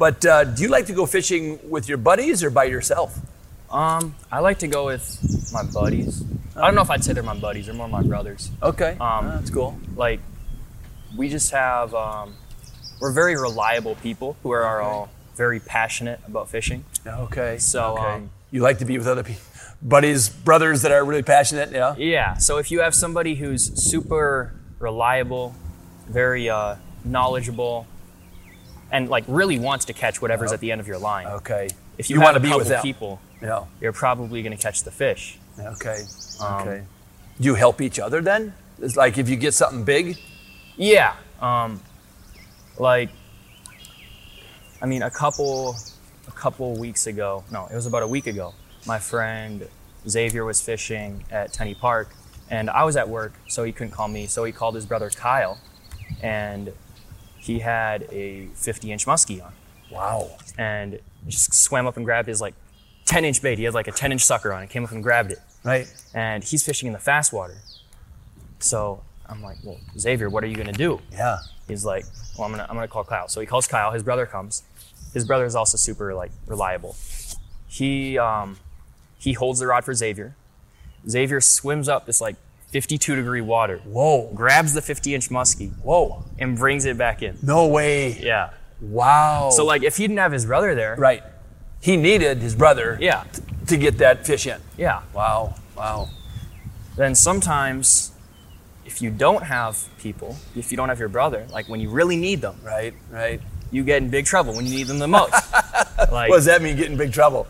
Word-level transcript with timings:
But 0.00 0.24
uh, 0.24 0.44
do 0.44 0.62
you 0.62 0.68
like 0.68 0.86
to 0.86 0.94
go 0.94 1.04
fishing 1.04 1.58
with 1.68 1.86
your 1.86 1.98
buddies 1.98 2.42
or 2.42 2.48
by 2.48 2.64
yourself? 2.64 3.18
Um, 3.70 4.14
I 4.32 4.38
like 4.40 4.58
to 4.60 4.66
go 4.66 4.86
with 4.86 5.04
my 5.52 5.62
buddies. 5.62 6.24
I 6.56 6.62
don't 6.66 6.74
know 6.74 6.80
if 6.80 6.88
I'd 6.88 7.04
say 7.04 7.12
they're 7.12 7.22
my 7.22 7.38
buddies; 7.38 7.66
they're 7.66 7.74
more 7.74 7.86
my 7.86 8.02
brothers. 8.02 8.50
Okay, 8.62 8.96
Um, 8.98 9.26
that's 9.28 9.50
cool. 9.50 9.78
Like, 9.96 10.20
we 11.14 11.28
just 11.28 11.50
have 11.50 11.94
um, 11.94 12.32
we're 12.98 13.12
very 13.12 13.36
reliable 13.36 13.94
people 13.96 14.36
who 14.42 14.50
are 14.52 14.80
Okay. 14.80 14.88
all 14.88 15.10
very 15.36 15.60
passionate 15.60 16.18
about 16.26 16.48
fishing. 16.48 16.84
Okay, 17.06 17.58
So, 17.58 17.98
okay. 17.98 18.02
um, 18.14 18.30
you 18.50 18.62
like 18.62 18.78
to 18.78 18.86
be 18.86 18.96
with 18.96 19.06
other 19.06 19.22
people, 19.22 19.42
buddies, 19.82 20.30
brothers 20.30 20.80
that 20.80 20.92
are 20.92 21.04
really 21.04 21.22
passionate. 21.22 21.72
Yeah. 21.72 21.94
Yeah. 21.98 22.38
So 22.38 22.56
if 22.56 22.70
you 22.70 22.80
have 22.80 22.94
somebody 22.94 23.34
who's 23.34 23.62
super 23.90 24.54
reliable, 24.78 25.54
very 26.08 26.48
uh, 26.48 26.76
knowledgeable, 27.04 27.86
and 28.92 29.08
like 29.08 29.24
really 29.28 29.58
wants 29.58 29.84
to 29.86 29.92
catch 29.92 30.20
whatever's 30.22 30.52
at 30.52 30.60
the 30.60 30.72
end 30.72 30.80
of 30.80 30.88
your 30.88 30.98
line, 30.98 31.26
Okay. 31.26 31.68
if 31.98 32.10
you, 32.10 32.16
You 32.16 32.22
wanna 32.22 32.40
be 32.40 32.54
with 32.54 32.72
people, 32.82 33.20
Yeah. 33.40 33.64
you're 33.80 33.92
probably 33.92 34.42
going 34.42 34.56
to 34.56 34.62
catch 34.62 34.82
the 34.82 34.90
fish. 34.90 35.38
Okay. 35.58 35.98
Um, 36.40 36.60
Okay. 36.62 36.82
Do 37.40 37.44
you 37.44 37.54
help 37.54 37.80
each 37.80 37.98
other 37.98 38.20
then? 38.20 38.52
It's 38.80 38.96
like 38.96 39.16
if 39.18 39.28
you 39.28 39.36
get 39.36 39.54
something 39.54 39.84
big. 39.84 40.18
Yeah. 40.76 41.14
Um, 41.40 41.80
like, 42.78 43.10
I 44.82 44.86
mean, 44.86 45.02
a 45.02 45.10
couple, 45.10 45.76
a 46.28 46.30
couple 46.32 46.76
weeks 46.76 47.06
ago. 47.06 47.44
No, 47.50 47.66
it 47.70 47.74
was 47.74 47.86
about 47.86 48.02
a 48.02 48.06
week 48.08 48.26
ago. 48.26 48.54
My 48.86 48.98
friend 48.98 49.68
Xavier 50.08 50.44
was 50.44 50.60
fishing 50.60 51.24
at 51.30 51.52
Tenney 51.52 51.74
Park, 51.74 52.14
and 52.50 52.70
I 52.70 52.84
was 52.84 52.96
at 52.96 53.08
work, 53.08 53.34
so 53.48 53.64
he 53.64 53.72
couldn't 53.72 53.92
call 53.92 54.08
me. 54.08 54.26
So 54.26 54.44
he 54.44 54.52
called 54.52 54.74
his 54.74 54.86
brother 54.86 55.10
Kyle, 55.10 55.58
and 56.22 56.72
he 57.40 57.58
had 57.60 58.02
a 58.10 58.46
50-inch 58.54 59.06
muskie 59.06 59.44
on, 59.44 59.52
Wow. 59.90 60.30
and 60.58 61.00
just 61.26 61.52
swam 61.54 61.86
up 61.86 61.96
and 61.96 62.04
grabbed 62.04 62.28
his 62.28 62.40
like 62.40 62.54
10-inch 63.06 63.42
bait. 63.42 63.58
He 63.58 63.64
had 63.64 63.74
like 63.74 63.88
a 63.88 63.92
10-inch 63.92 64.22
sucker 64.24 64.52
on 64.52 64.62
it. 64.62 64.70
Came 64.70 64.84
up 64.84 64.92
and 64.92 65.02
grabbed 65.02 65.32
it, 65.32 65.38
Right. 65.64 65.86
and 66.14 66.44
he's 66.44 66.64
fishing 66.64 66.86
in 66.86 66.92
the 66.92 66.98
fast 66.98 67.32
water. 67.32 67.56
So 68.58 69.02
I'm 69.26 69.42
like, 69.42 69.56
well, 69.64 69.78
Xavier, 69.98 70.28
what 70.28 70.44
are 70.44 70.46
you 70.46 70.56
gonna 70.56 70.72
do? 70.72 71.00
Yeah. 71.12 71.38
He's 71.66 71.84
like, 71.84 72.04
well, 72.36 72.46
I'm 72.46 72.52
gonna, 72.52 72.66
I'm 72.68 72.74
gonna 72.76 72.88
call 72.88 73.04
Kyle. 73.04 73.28
So 73.28 73.40
he 73.40 73.46
calls 73.46 73.66
Kyle. 73.66 73.92
His 73.92 74.02
brother 74.02 74.26
comes. 74.26 74.62
His 75.14 75.24
brother 75.24 75.44
is 75.44 75.54
also 75.54 75.76
super 75.76 76.14
like 76.14 76.30
reliable. 76.46 76.96
He 77.68 78.18
um, 78.18 78.58
he 79.18 79.32
holds 79.32 79.60
the 79.60 79.66
rod 79.66 79.84
for 79.84 79.94
Xavier. 79.94 80.34
Xavier 81.08 81.40
swims 81.40 81.88
up 81.88 82.06
this 82.06 82.20
like 82.20 82.36
52 82.70 83.16
degree 83.16 83.40
water, 83.40 83.78
Whoa. 83.84 84.30
grabs 84.34 84.74
the 84.74 84.82
50 84.82 85.14
inch 85.14 85.28
muskie, 85.28 85.72
Whoa. 85.82 86.24
and 86.38 86.56
brings 86.56 86.84
it 86.84 86.96
back 86.96 87.22
in. 87.22 87.36
No 87.42 87.66
way. 87.66 88.12
Yeah. 88.20 88.50
Wow. 88.80 89.50
So 89.52 89.64
like, 89.64 89.82
if 89.82 89.96
he 89.96 90.04
didn't 90.04 90.18
have 90.18 90.32
his 90.32 90.46
brother 90.46 90.74
there, 90.74 90.94
right. 90.96 91.22
He 91.80 91.96
needed 91.96 92.38
his 92.38 92.54
brother. 92.54 92.98
yeah, 93.00 93.24
To 93.68 93.76
get 93.76 93.98
that 93.98 94.26
fish 94.26 94.46
in. 94.46 94.60
yeah. 94.76 95.02
Wow. 95.14 95.54
Wow. 95.76 96.08
Then 96.96 97.14
sometimes, 97.14 98.12
if 98.84 99.00
you 99.00 99.10
don't 99.10 99.42
have 99.44 99.88
people, 99.98 100.36
if 100.54 100.70
you 100.70 100.76
don't 100.76 100.90
have 100.90 100.98
your 100.98 101.08
brother, 101.08 101.46
like 101.50 101.68
when 101.68 101.80
you 101.80 101.88
really 101.90 102.16
need 102.16 102.40
them, 102.42 102.60
Right. 102.62 102.92
Right. 103.10 103.40
you 103.70 103.82
get 103.82 104.02
in 104.02 104.10
big 104.10 104.26
trouble 104.26 104.54
when 104.54 104.66
you 104.66 104.74
need 104.74 104.86
them 104.88 104.98
the 104.98 105.08
most. 105.08 105.32
like, 106.12 106.28
What 106.28 106.36
does 106.36 106.44
that 106.44 106.60
mean? 106.62 106.76
Get 106.76 106.90
in 106.90 106.96
big 106.96 107.12
trouble. 107.12 107.46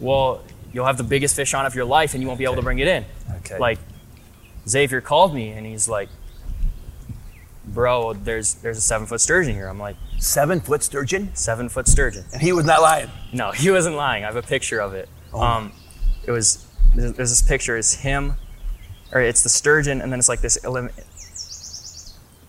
well, 0.00 0.42
you'll 0.72 0.86
have 0.86 0.96
the 0.98 1.04
biggest 1.04 1.36
fish 1.36 1.54
on 1.54 1.66
of 1.66 1.74
your 1.74 1.84
life 1.84 2.14
and 2.14 2.22
you 2.22 2.26
won't 2.26 2.38
be 2.38 2.44
able 2.44 2.56
to 2.56 2.62
bring 2.62 2.78
it 2.80 2.88
in. 2.88 3.04
Okay. 3.38 3.58
Like 3.58 3.78
Xavier 4.68 5.00
called 5.00 5.34
me 5.34 5.50
and 5.50 5.64
he's 5.66 5.88
like, 5.88 6.08
"Bro, 7.64 8.14
there's 8.14 8.54
there's 8.54 8.78
a 8.78 8.80
seven 8.80 9.06
foot 9.06 9.20
sturgeon 9.20 9.54
here." 9.54 9.68
I'm 9.68 9.78
like, 9.78 9.96
Seven 10.18 10.60
foot 10.60 10.82
sturgeon, 10.82 11.34
seven 11.34 11.68
foot 11.68 11.86
sturgeon." 11.88 12.24
and 12.32 12.40
he 12.42 12.52
was 12.52 12.64
not 12.64 12.80
lying. 12.82 13.10
No, 13.32 13.50
he 13.52 13.70
wasn't 13.70 13.96
lying. 13.96 14.24
I 14.24 14.26
have 14.26 14.36
a 14.36 14.42
picture 14.42 14.80
of 14.80 14.94
it. 14.94 15.08
Oh. 15.32 15.40
Um, 15.42 15.72
it 16.26 16.30
was 16.30 16.66
there's 16.94 17.16
this 17.16 17.42
picture. 17.42 17.76
It's 17.76 17.94
him, 17.94 18.34
or 19.12 19.20
it's 19.20 19.42
the 19.42 19.48
sturgeon, 19.48 20.00
and 20.00 20.10
then 20.10 20.18
it's 20.18 20.28
like 20.28 20.40
this 20.40 20.58
illumin- 20.64 20.92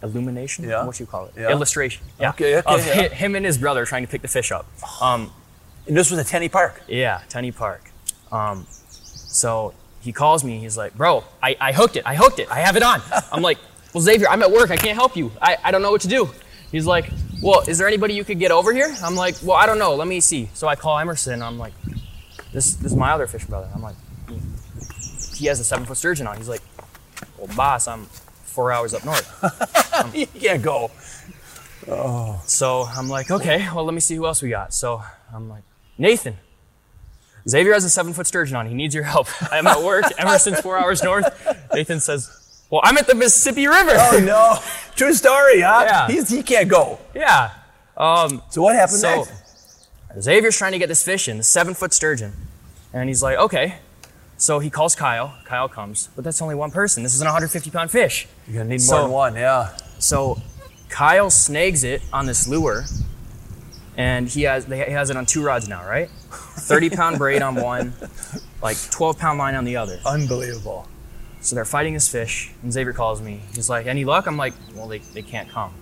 illumination. 0.04 0.66
Yeah. 0.68 0.86
What 0.86 1.00
you 1.00 1.06
call 1.06 1.26
it? 1.26 1.34
Yeah. 1.38 1.50
Illustration. 1.52 2.06
Yeah. 2.20 2.30
Okay, 2.30 2.58
okay, 2.58 2.74
Of 2.74 2.86
yeah. 2.86 3.10
him 3.10 3.36
and 3.36 3.46
his 3.46 3.58
brother 3.58 3.86
trying 3.86 4.06
to 4.06 4.10
pick 4.12 4.22
the 4.22 4.28
fish 4.28 4.52
up. 4.52 4.66
Um, 5.02 5.32
And 5.88 5.96
this 5.98 6.10
was 6.12 6.20
at 6.20 6.28
Tenney 6.28 6.50
Park. 6.50 6.82
Yeah, 6.88 7.22
Tenney 7.30 7.52
Park. 7.52 7.92
Um, 8.32 8.66
so 8.90 9.74
he 10.08 10.14
calls 10.14 10.42
me. 10.42 10.58
He's 10.58 10.78
like, 10.78 10.96
"Bro, 10.96 11.26
I, 11.44 11.58
I 11.60 11.74
hooked 11.74 11.98
it. 11.98 12.04
I 12.06 12.16
hooked 12.16 12.40
it. 12.40 12.50
I 12.50 12.62
have 12.62 12.78
it 12.78 12.82
on." 12.82 13.02
I'm 13.32 13.42
like, 13.42 13.58
"Well, 13.94 14.02
Xavier, 14.02 14.30
I'm 14.30 14.42
at 14.42 14.50
work. 14.50 14.72
I 14.72 14.78
can't 14.78 14.96
help 14.96 15.18
you. 15.18 15.34
I, 15.42 15.58
I 15.66 15.72
don't 15.72 15.82
know 15.82 15.92
what 15.92 16.00
to 16.02 16.08
do." 16.08 16.30
He's 16.72 16.86
like, 16.86 17.12
"Well, 17.42 17.60
is 17.68 17.78
there 17.78 17.88
anybody 17.90 18.14
you 18.14 18.24
could 18.24 18.40
get 18.40 18.52
over 18.52 18.72
here?" 18.74 18.96
I'm 19.04 19.16
like, 19.16 19.36
"Well, 19.44 19.58
I 19.58 19.66
don't 19.66 19.78
know. 19.78 19.96
Let 19.96 20.08
me 20.08 20.22
see." 20.22 20.50
So 20.54 20.66
I 20.66 20.78
call 20.78 20.98
Emerson. 20.98 21.44
I'm 21.44 21.60
like, 21.60 21.74
"This 22.54 22.76
this 22.76 22.94
is 22.94 22.96
my 22.96 23.12
other 23.12 23.28
fish 23.28 23.44
brother." 23.44 23.70
I'm 23.76 23.82
like, 23.82 23.96
"He 25.36 25.48
has 25.48 25.60
a 25.60 25.66
seven 25.66 25.86
foot 25.86 25.98
sturgeon 25.98 26.26
on." 26.26 26.38
He's 26.38 26.48
like, 26.48 26.62
"Well, 27.38 27.54
boss, 27.54 27.90
I'm 27.90 28.06
four 28.46 28.72
hours 28.72 28.94
up 28.94 29.04
north." 29.04 29.28
you 30.16 30.26
can't 30.28 30.64
go. 30.64 30.90
Oh. 31.90 32.42
So 32.46 32.84
I'm 32.84 33.10
like, 33.10 33.30
okay, 33.32 33.68
well, 33.74 33.84
let 33.84 33.94
me 33.94 34.00
see 34.00 34.16
who 34.16 34.26
else 34.26 34.42
we 34.42 34.50
got. 34.50 34.74
So 34.74 35.02
I'm 35.34 35.50
like, 35.50 35.64
Nathan. 35.98 36.38
Xavier 37.50 37.74
has 37.74 37.84
a 37.84 37.90
seven 37.90 38.14
foot 38.14 38.28
sturgeon 38.28 38.56
on. 38.58 38.68
He 38.68 38.74
needs 38.74 38.94
your 38.94 39.04
help. 39.04 39.28
I'm 39.52 39.68
at 39.68 39.82
work. 39.84 40.06
Emerson's 40.18 40.60
four 40.60 40.78
hours 40.78 41.02
north. 41.04 41.26
Nathan 41.74 42.00
says, 42.00 42.64
well, 42.70 42.82
I'm 42.84 42.98
at 42.98 43.08
the 43.08 43.16
Mississippi 43.16 43.68
River. 43.68 43.94
Oh 43.96 44.20
no. 44.26 44.58
True 44.96 45.14
story, 45.14 45.62
huh? 45.62 45.84
Yeah. 45.88 46.08
He's, 46.08 46.30
he 46.30 46.44
can't 46.44 46.68
go. 46.70 47.00
Yeah. 47.16 47.52
Um, 47.96 48.42
So 48.50 48.62
what 48.62 48.76
happened 48.76 49.00
so 49.00 49.16
next? 49.18 49.88
Xavier's 50.20 50.58
trying 50.58 50.72
to 50.74 50.80
get 50.80 50.88
this 50.90 51.04
fish 51.04 51.28
in, 51.28 51.38
the 51.38 51.44
seven 51.44 51.74
foot 51.74 51.94
sturgeon. 51.94 52.34
And 52.94 53.08
he's 53.10 53.22
like, 53.24 53.38
okay. 53.38 53.76
So 54.38 54.60
he 54.60 54.70
calls 54.70 54.96
Kyle. 54.96 55.36
Kyle 55.46 55.68
comes, 55.70 56.10
but 56.16 56.24
that's 56.24 56.42
only 56.42 56.56
one 56.56 56.72
person. 56.72 57.04
This 57.04 57.14
is 57.16 57.22
an 57.22 57.26
150 57.26 57.70
pound 57.72 57.92
fish. 57.92 58.28
You're 58.48 58.58
gonna 58.58 58.70
need 58.70 58.82
So- 58.82 58.94
more 58.94 59.02
than 59.04 59.12
one. 59.12 59.36
Yeah. 59.36 59.78
So 60.00 60.42
Kyle 60.90 61.30
snags 61.30 61.84
it 61.84 62.02
on 62.14 62.26
this 62.28 62.48
lure, 62.48 62.86
and 63.96 64.28
he 64.28 64.44
has 64.44 64.66
he 64.66 64.78
has 64.78 65.10
it 65.10 65.18
on 65.18 65.26
two 65.26 65.44
rods 65.44 65.68
now, 65.68 65.84
right? 65.88 66.10
Thirty 66.60 66.90
pound 66.90 67.18
braid 67.18 67.42
on 67.42 67.56
one, 67.56 67.94
like 68.62 68.78
twelve 68.90 69.18
pound 69.20 69.38
line 69.40 69.56
on 69.56 69.64
the 69.66 69.78
other. 69.78 70.00
Unbelievable. 70.06 70.88
So 71.42 71.56
they're 71.56 71.66
fighting 71.66 71.94
this 71.94 72.08
fish, 72.10 72.52
and 72.64 72.74
Xavier 72.74 72.94
calls 72.94 73.22
me. 73.22 73.42
He's 73.56 73.70
like, 73.70 73.86
"Any 73.86 74.06
luck?" 74.06 74.28
I'm 74.28 74.38
like, 74.38 74.54
"Well, 74.76 74.88
they, 74.88 74.98
they 75.00 75.22
can't 75.22 75.50
come." 75.50 75.74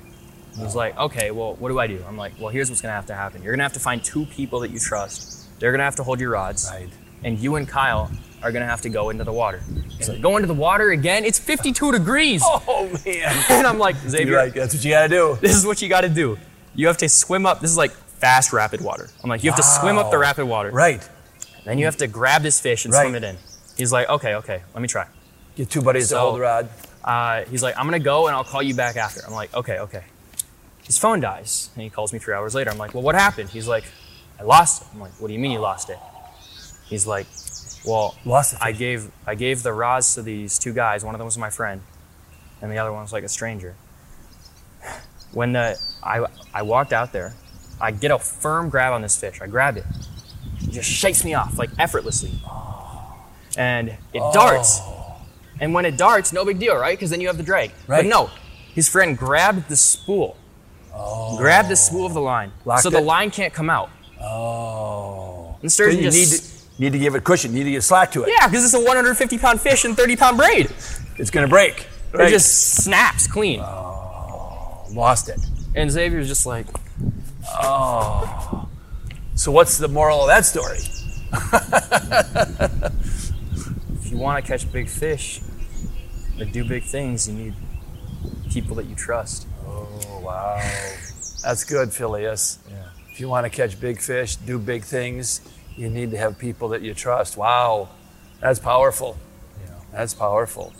He's 0.58 0.76
like, 0.76 0.98
"Okay, 0.98 1.32
well, 1.32 1.56
what 1.56 1.70
do 1.70 1.80
I 1.80 1.88
do?" 1.88 2.04
I'm 2.08 2.18
like, 2.18 2.34
"Well, 2.40 2.50
here's 2.50 2.70
what's 2.70 2.82
gonna 2.82 2.94
have 2.94 3.06
to 3.08 3.16
happen. 3.16 3.42
You're 3.42 3.54
gonna 3.54 3.64
have 3.64 3.74
to 3.74 3.80
find 3.80 4.04
two 4.04 4.26
people 4.28 4.60
that 4.62 4.72
you 4.72 4.80
trust. 4.80 5.48
They're 5.60 5.72
gonna 5.72 5.84
have 5.84 5.96
to 5.98 6.04
hold 6.04 6.20
your 6.20 6.32
rods, 6.32 6.70
Right. 6.72 6.90
and 7.24 7.40
you 7.40 7.56
and 7.56 7.68
Kyle 7.68 8.12
are 8.44 8.52
gonna 8.52 8.66
have 8.68 8.82
to 8.82 8.90
go 8.90 9.10
into 9.10 9.24
the 9.24 9.32
water. 9.34 9.62
So 10.02 10.20
go 10.20 10.36
into 10.38 10.48
the 10.48 10.54
water 10.54 10.92
again. 10.92 11.24
It's 11.26 11.40
52 11.40 11.92
degrees." 11.94 12.44
Oh 12.68 12.90
man. 13.06 13.44
And 13.50 13.66
I'm 13.66 13.80
like, 13.80 13.96
Xavier, 14.08 14.36
right. 14.36 14.54
That's 14.54 14.74
what 14.76 14.84
you 14.84 14.92
gotta 14.92 15.10
do. 15.10 15.38
this 15.42 15.56
is 15.56 15.66
what 15.66 15.82
you 15.82 15.88
got 15.90 16.02
to 16.02 16.10
do. 16.10 16.38
You 16.76 16.88
have 16.88 16.98
to 16.98 17.08
swim 17.10 17.46
up. 17.46 17.62
This 17.62 17.72
is 17.72 17.78
like 17.78 17.92
fast 18.20 18.54
rapid 18.54 18.82
water. 18.82 19.10
I'm 19.24 19.30
like, 19.30 19.44
you 19.44 19.50
have 19.52 19.58
to 19.58 19.64
swim 19.64 19.98
up 19.98 20.12
the 20.12 20.18
rapid 20.18 20.46
water. 20.46 20.72
Right. 20.72 21.08
Then 21.66 21.78
you 21.78 21.86
have 21.86 21.98
to 21.98 22.08
grab 22.08 22.42
this 22.44 22.60
fish 22.60 22.86
and 22.86 22.94
Right. 22.94 23.04
swim 23.04 23.16
it 23.16 23.24
in. 23.24 23.38
He's 23.78 23.92
like, 23.92 24.08
okay, 24.10 24.36
okay, 24.36 24.62
let 24.74 24.82
me 24.82 24.88
try. 24.88 25.06
Get 25.56 25.70
two 25.70 25.82
buddies 25.82 26.10
So- 26.10 26.20
hold 26.20 26.36
the 26.36 26.42
rod. 26.42 26.70
Uh, 27.04 27.44
he's 27.46 27.62
like, 27.62 27.78
I'm 27.78 27.86
gonna 27.86 28.00
go 28.00 28.28
and 28.28 28.36
I'll 28.36 28.44
call 28.44 28.62
you 28.64 28.74
back 28.74 28.96
after. 28.96 29.22
I'm 29.26 29.34
like, 29.34 29.54
okay, 29.54 29.80
okay. 29.80 30.04
His 30.84 30.98
phone 30.98 31.20
dies 31.20 31.70
and 31.76 31.84
he 31.84 31.90
calls 31.90 32.14
me 32.14 32.20
three 32.20 32.34
hours 32.34 32.56
later. 32.56 32.70
I'm 32.72 32.78
like, 32.78 32.94
well, 32.94 33.04
what 33.04 33.16
happened? 33.16 33.50
He's 33.50 33.68
like, 33.68 33.84
I 34.40 34.44
lost 34.44 34.82
it. 34.84 34.88
I'm 34.94 35.00
like, 35.02 35.12
what 35.20 35.28
do 35.28 35.34
you 35.34 35.40
mean 35.40 35.52
you 35.52 35.60
lost 35.60 35.90
it? 35.90 35.98
He's 36.86 37.06
like, 37.08 37.26
well, 37.86 38.16
Lost 38.26 38.56
I 38.62 38.72
gave 38.72 39.12
I 39.28 39.36
gave 39.36 39.62
the 39.64 39.72
rods 39.74 40.16
to 40.16 40.22
these 40.24 40.58
two 40.58 40.74
guys. 40.74 41.04
One 41.06 41.14
of 41.14 41.20
them 41.20 41.26
was 41.26 41.38
my 41.38 41.50
friend, 41.52 41.82
and 42.62 42.72
the 42.72 42.78
other 42.80 42.92
one 42.92 43.02
was 43.04 43.14
like 43.14 43.24
a 43.24 43.30
stranger. 43.30 43.76
When 45.32 45.54
the 45.54 45.78
I 46.04 46.26
I 46.54 46.62
walked 46.64 46.94
out 46.94 47.12
there, 47.14 47.34
I 47.80 47.92
get 47.92 48.12
a 48.12 48.20
firm 48.20 48.70
grab 48.70 48.94
on 48.94 49.02
this 49.02 49.18
fish. 49.18 49.42
I 49.42 49.48
grab 49.48 49.78
it. 49.78 49.86
It 50.62 50.72
just 50.72 50.90
shakes 50.90 51.24
me 51.24 51.34
off 51.34 51.58
like 51.58 51.70
effortlessly, 51.78 52.32
and 53.58 53.90
it 53.90 54.22
oh. 54.22 54.34
darts. 54.34 54.82
And 55.60 55.74
when 55.74 55.86
it 55.86 55.98
darts, 55.98 56.34
no 56.34 56.44
big 56.44 56.60
deal, 56.60 56.76
right? 56.76 56.98
Because 56.98 57.10
then 57.10 57.22
you 57.22 57.28
have 57.28 57.38
the 57.38 57.44
drag. 57.44 57.72
Right. 57.88 58.04
But 58.04 58.06
no, 58.08 58.30
his 58.74 58.90
friend 58.90 59.18
grabbed 59.18 59.70
the 59.70 59.76
spool, 59.76 60.38
oh. 60.94 61.38
grabbed 61.38 61.70
the 61.70 61.76
spool 61.76 62.06
of 62.06 62.14
the 62.14 62.22
line, 62.22 62.52
Locked 62.66 62.84
so 62.84 62.90
the 62.90 63.02
line 63.02 63.32
can't 63.32 63.54
come 63.54 63.70
out. 63.70 63.90
Oh. 64.22 65.58
And 65.62 65.72
sturgeon 65.72 66.00
you 66.00 66.12
just 66.12 66.18
need 66.78 66.78
to, 66.78 66.82
need 66.82 66.94
to 66.94 67.00
give 67.00 67.16
it 67.16 67.24
cushion. 67.24 67.52
You 67.52 67.60
need 67.60 67.66
to 67.66 67.72
get 67.72 67.84
slack 67.84 68.12
to 68.12 68.24
it. 68.24 68.30
yeah, 68.30 68.48
because 68.48 68.66
it's 68.66 68.74
a 68.74 68.80
150 68.80 69.38
pound 69.38 69.62
fish 69.62 69.86
and 69.86 69.96
30 69.96 70.16
pound 70.16 70.38
braid. 70.38 70.72
It's 71.18 71.30
gonna 71.30 71.48
break. 71.48 71.88
It 72.14 72.30
just 72.30 72.76
snaps 72.84 73.28
clean. 73.28 73.60
Oh, 73.60 74.86
lost 74.92 75.30
it. 75.30 75.40
And 75.76 75.92
Xavier's 75.92 76.28
just 76.28 76.46
like, 76.46 76.68
Oh. 77.48 78.68
So 79.36 79.52
what's 79.52 79.78
the 79.78 79.88
moral 79.88 80.22
of 80.22 80.28
that 80.28 80.46
story? 80.46 80.80
if 84.00 84.12
you 84.12 84.18
want 84.18 84.44
to 84.44 84.48
catch 84.48 84.72
big 84.72 84.90
fish 84.90 85.42
or 86.40 86.46
do 86.46 86.64
big 86.64 86.84
things, 86.84 87.28
you 87.28 87.34
need 87.34 87.54
people 88.52 88.76
that 88.78 88.86
you 88.86 88.96
trust. 88.96 89.48
Oh 89.66 90.22
wow. 90.24 90.58
That's 91.44 91.64
good, 91.64 91.94
Phileas. 91.94 92.60
Yeah. 92.70 92.90
If 93.12 93.20
you 93.20 93.30
want 93.30 93.46
to 93.46 93.50
catch 93.50 93.80
big 93.80 94.02
fish, 94.02 94.36
do 94.36 94.58
big 94.58 94.84
things, 94.84 95.42
you 95.76 95.90
need 95.90 96.12
to 96.12 96.18
have 96.18 96.40
people 96.40 96.70
that 96.70 96.82
you 96.82 96.94
trust. 96.94 97.38
Wow, 97.38 97.90
that's 98.40 98.60
powerful. 98.60 99.18
Yeah. 99.62 99.76
That's 99.92 100.14
powerful. 100.14 100.74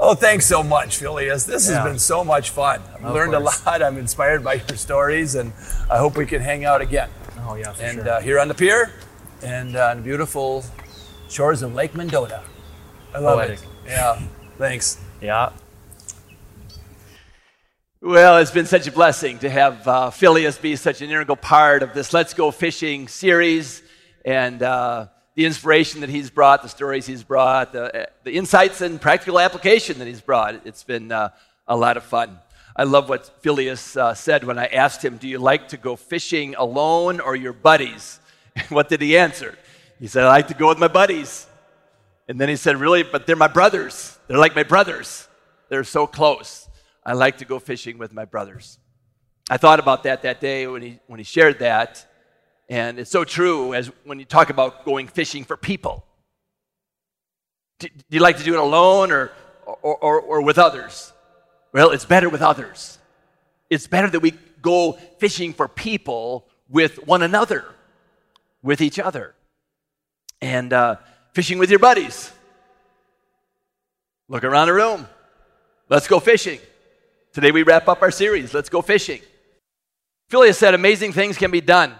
Oh, 0.00 0.14
thanks 0.14 0.46
so 0.46 0.62
much, 0.62 0.96
Phileas. 0.98 1.44
This 1.44 1.68
Yeah. 1.68 1.76
has 1.76 1.84
been 1.84 1.98
so 1.98 2.24
much 2.24 2.50
fun. 2.50 2.82
I've 2.96 3.04
Of 3.04 3.14
learned 3.14 3.32
course. 3.34 3.62
a 3.62 3.70
lot. 3.70 3.82
I'm 3.82 3.98
inspired 3.98 4.42
by 4.44 4.54
your 4.54 4.76
stories, 4.76 5.34
and 5.34 5.52
I 5.90 5.98
hope 5.98 6.16
we 6.16 6.26
can 6.26 6.42
hang 6.42 6.64
out 6.64 6.80
again. 6.80 7.08
Oh 7.48 7.54
yeah, 7.54 7.72
for 7.72 7.82
and 7.82 7.98
sure. 7.98 8.10
uh, 8.10 8.20
here 8.20 8.38
on 8.40 8.48
the 8.48 8.54
pier 8.54 8.90
and 9.42 9.76
uh, 9.76 9.88
on 9.90 9.98
the 9.98 10.02
beautiful 10.02 10.64
shores 11.28 11.62
of 11.62 11.74
Lake 11.74 11.94
Mendota. 11.94 12.42
I 13.14 13.18
love 13.18 13.38
Poetic. 13.38 13.60
it. 13.60 13.66
Yeah, 13.86 14.20
thanks. 14.58 14.98
yeah. 15.20 15.50
Well, 18.02 18.36
it's 18.38 18.50
been 18.50 18.66
such 18.66 18.86
a 18.86 18.92
blessing 18.92 19.38
to 19.40 19.50
have 19.50 19.86
uh, 19.88 20.10
Phileas 20.10 20.58
be 20.58 20.76
such 20.76 21.00
an 21.02 21.10
integral 21.10 21.36
part 21.36 21.82
of 21.82 21.94
this 21.94 22.12
Let's 22.12 22.34
Go 22.34 22.50
Fishing 22.50 23.08
series 23.08 23.82
and 24.24 24.62
uh, 24.62 25.06
the 25.36 25.44
inspiration 25.44 26.00
that 26.00 26.08
he's 26.08 26.30
brought, 26.30 26.62
the 26.62 26.68
stories 26.68 27.06
he's 27.06 27.22
brought, 27.22 27.72
the, 27.72 28.08
the 28.24 28.32
insights 28.32 28.80
and 28.80 28.98
practical 28.98 29.38
application 29.38 29.98
that 29.98 30.08
he's 30.08 30.22
brought. 30.22 30.66
It's 30.66 30.82
been 30.82 31.12
uh, 31.12 31.28
a 31.68 31.76
lot 31.76 31.98
of 31.98 32.04
fun. 32.04 32.38
I 32.74 32.84
love 32.84 33.10
what 33.10 33.42
Phileas 33.42 33.98
uh, 33.98 34.14
said 34.14 34.44
when 34.44 34.58
I 34.58 34.64
asked 34.66 35.04
him, 35.04 35.18
Do 35.18 35.28
you 35.28 35.38
like 35.38 35.68
to 35.68 35.76
go 35.76 35.94
fishing 35.94 36.54
alone 36.54 37.20
or 37.20 37.36
your 37.36 37.52
buddies? 37.52 38.18
what 38.70 38.88
did 38.88 39.02
he 39.02 39.16
answer? 39.16 39.56
He 40.00 40.06
said, 40.06 40.24
I 40.24 40.28
like 40.28 40.48
to 40.48 40.54
go 40.54 40.68
with 40.68 40.78
my 40.78 40.88
buddies. 40.88 41.46
And 42.28 42.40
then 42.40 42.48
he 42.48 42.56
said, 42.56 42.78
Really? 42.78 43.02
But 43.02 43.26
they're 43.26 43.36
my 43.36 43.46
brothers. 43.46 44.18
They're 44.28 44.38
like 44.38 44.56
my 44.56 44.62
brothers. 44.62 45.28
They're 45.68 45.84
so 45.84 46.06
close. 46.06 46.66
I 47.04 47.12
like 47.12 47.38
to 47.38 47.44
go 47.44 47.58
fishing 47.58 47.98
with 47.98 48.12
my 48.12 48.24
brothers. 48.24 48.78
I 49.50 49.58
thought 49.58 49.80
about 49.80 50.02
that 50.04 50.22
that 50.22 50.40
day 50.40 50.66
when 50.66 50.80
he, 50.80 50.98
when 51.06 51.18
he 51.18 51.24
shared 51.24 51.58
that. 51.58 52.06
And 52.68 52.98
it's 52.98 53.10
so 53.10 53.24
true 53.24 53.74
as 53.74 53.90
when 54.04 54.18
you 54.18 54.24
talk 54.24 54.50
about 54.50 54.84
going 54.84 55.06
fishing 55.06 55.44
for 55.44 55.56
people. 55.56 56.04
Do, 57.78 57.88
you 58.08 58.20
like 58.20 58.38
to 58.38 58.44
do 58.44 58.54
it 58.54 58.58
alone 58.58 59.12
or, 59.12 59.30
or, 59.64 59.96
or, 59.96 60.20
or 60.20 60.42
with 60.42 60.58
others? 60.58 61.12
Well, 61.72 61.90
it's 61.90 62.04
better 62.04 62.28
with 62.28 62.42
others. 62.42 62.98
It's 63.70 63.86
better 63.86 64.08
that 64.10 64.20
we 64.20 64.32
go 64.62 64.92
fishing 65.18 65.52
for 65.52 65.68
people 65.68 66.46
with 66.68 67.06
one 67.06 67.22
another, 67.22 67.64
with 68.62 68.80
each 68.80 68.98
other, 68.98 69.34
and 70.40 70.72
uh, 70.72 70.96
fishing 71.34 71.58
with 71.58 71.70
your 71.70 71.78
buddies. 71.78 72.32
Look 74.28 74.42
around 74.42 74.66
the 74.66 74.74
room. 74.74 75.06
Let's 75.88 76.08
go 76.08 76.18
fishing. 76.18 76.58
Today 77.32 77.52
we 77.52 77.62
wrap 77.62 77.86
up 77.86 78.02
our 78.02 78.10
series. 78.10 78.52
Let's 78.52 78.68
go 78.68 78.82
fishing. 78.82 79.20
Phileas 80.28 80.58
said 80.58 80.74
amazing 80.74 81.12
things 81.12 81.38
can 81.38 81.52
be 81.52 81.60
done 81.60 81.94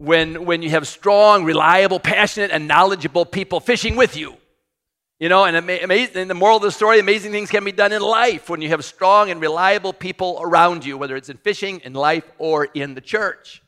when, 0.00 0.46
when 0.46 0.62
you 0.62 0.70
have 0.70 0.88
strong, 0.88 1.44
reliable, 1.44 2.00
passionate, 2.00 2.50
and 2.50 2.66
knowledgeable 2.66 3.26
people 3.26 3.60
fishing 3.60 3.96
with 3.96 4.16
you. 4.16 4.34
You 5.18 5.28
know, 5.28 5.44
and, 5.44 5.54
ama- 5.54 5.80
amazing, 5.82 6.16
and 6.16 6.30
the 6.30 6.34
moral 6.34 6.56
of 6.56 6.62
the 6.62 6.72
story 6.72 6.98
amazing 6.98 7.32
things 7.32 7.50
can 7.50 7.62
be 7.66 7.72
done 7.72 7.92
in 7.92 8.00
life 8.00 8.48
when 8.48 8.62
you 8.62 8.70
have 8.70 8.82
strong 8.82 9.30
and 9.30 9.42
reliable 9.42 9.92
people 9.92 10.40
around 10.42 10.86
you, 10.86 10.96
whether 10.96 11.16
it's 11.16 11.28
in 11.28 11.36
fishing, 11.36 11.80
in 11.80 11.92
life, 11.92 12.24
or 12.38 12.64
in 12.72 12.94
the 12.94 13.02
church. 13.02 13.62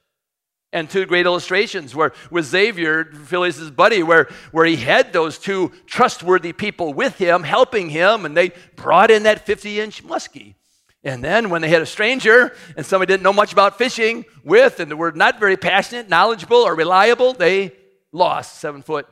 And 0.73 0.89
two 0.89 1.05
great 1.05 1.27
illustrations 1.27 1.95
where 1.95 2.15
with 2.31 2.47
Xavier, 2.47 3.05
Phileas' 3.05 3.69
buddy, 3.69 4.03
where, 4.03 4.31
where 4.53 4.65
he 4.65 4.77
had 4.77 5.13
those 5.13 5.37
two 5.37 5.71
trustworthy 5.85 6.55
people 6.55 6.95
with 6.95 7.19
him, 7.19 7.43
helping 7.43 7.91
him, 7.91 8.25
and 8.25 8.35
they 8.35 8.53
brought 8.75 9.11
in 9.11 9.25
that 9.25 9.45
50 9.45 9.81
inch 9.81 10.03
muskie. 10.03 10.55
And 11.05 11.23
then 11.23 11.51
when 11.51 11.63
they 11.63 11.69
had 11.69 11.83
a 11.83 11.87
stranger 11.87 12.55
and 12.77 12.87
somebody 12.87 13.13
didn't 13.13 13.25
know 13.25 13.33
much 13.33 13.53
about 13.53 13.77
fishing 13.77 14.25
with, 14.45 14.79
and 14.79 14.91
they 14.91 14.95
were 14.95 15.13
not 15.13 15.41
very 15.41 15.57
passionate, 15.57 16.09
knowledgeable, 16.09 16.59
or 16.59 16.75
reliable, 16.77 17.33
they 17.33 17.73
lost 18.13 18.61
seven 18.61 18.83
foot 18.83 19.09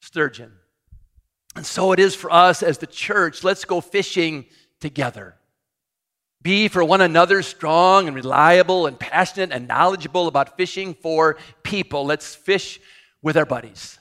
sturgeon. 0.00 0.52
And 1.54 1.64
so 1.64 1.92
it 1.92 2.00
is 2.00 2.16
for 2.16 2.32
us 2.32 2.62
as 2.62 2.78
the 2.78 2.86
church. 2.86 3.44
Let's 3.44 3.64
go 3.64 3.80
fishing 3.80 4.46
together. 4.80 5.36
Be 6.42 6.68
for 6.68 6.84
one 6.84 7.00
another 7.00 7.42
strong 7.42 8.08
and 8.08 8.14
reliable 8.14 8.86
and 8.86 8.98
passionate 8.98 9.52
and 9.52 9.68
knowledgeable 9.68 10.26
about 10.26 10.56
fishing 10.56 10.94
for 10.94 11.36
people. 11.62 12.04
Let's 12.04 12.34
fish 12.34 12.80
with 13.22 13.36
our 13.36 13.46
buddies. 13.46 13.98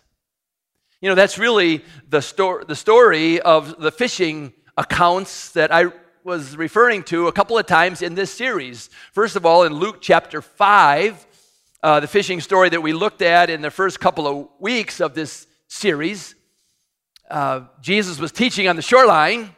You 1.00 1.09
know, 1.09 1.16
that's 1.16 1.38
really 1.38 1.86
the, 2.09 2.21
sto- 2.21 2.63
the 2.63 2.75
story 2.75 3.39
of 3.39 3.80
the 3.80 3.92
fishing 3.92 4.51
accounts 4.75 5.51
that 5.51 5.71
I 5.71 5.86
was 6.23 6.55
referring 6.55 7.03
to 7.03 7.27
a 7.27 7.33
couple 7.33 7.57
of 7.57 7.65
times 7.65 8.01
in 8.01 8.15
this 8.15 8.31
series. 8.31 8.89
First 9.11 9.35
of 9.35 9.45
all, 9.45 9.63
in 9.63 9.73
Luke 9.73 9.97
chapter 9.99 10.41
5, 10.41 11.27
uh, 11.81 11.99
the 11.99 12.07
fishing 12.07 12.39
story 12.39 12.69
that 12.69 12.81
we 12.81 12.93
looked 12.93 13.21
at 13.21 13.49
in 13.49 13.61
the 13.61 13.69
first 13.69 13.99
couple 13.99 14.25
of 14.25 14.47
weeks 14.57 15.01
of 15.01 15.15
this 15.15 15.47
series, 15.67 16.35
uh, 17.29 17.61
Jesus 17.81 18.19
was 18.19 18.31
teaching 18.31 18.69
on 18.69 18.77
the 18.77 18.81
shoreline, 18.81 19.53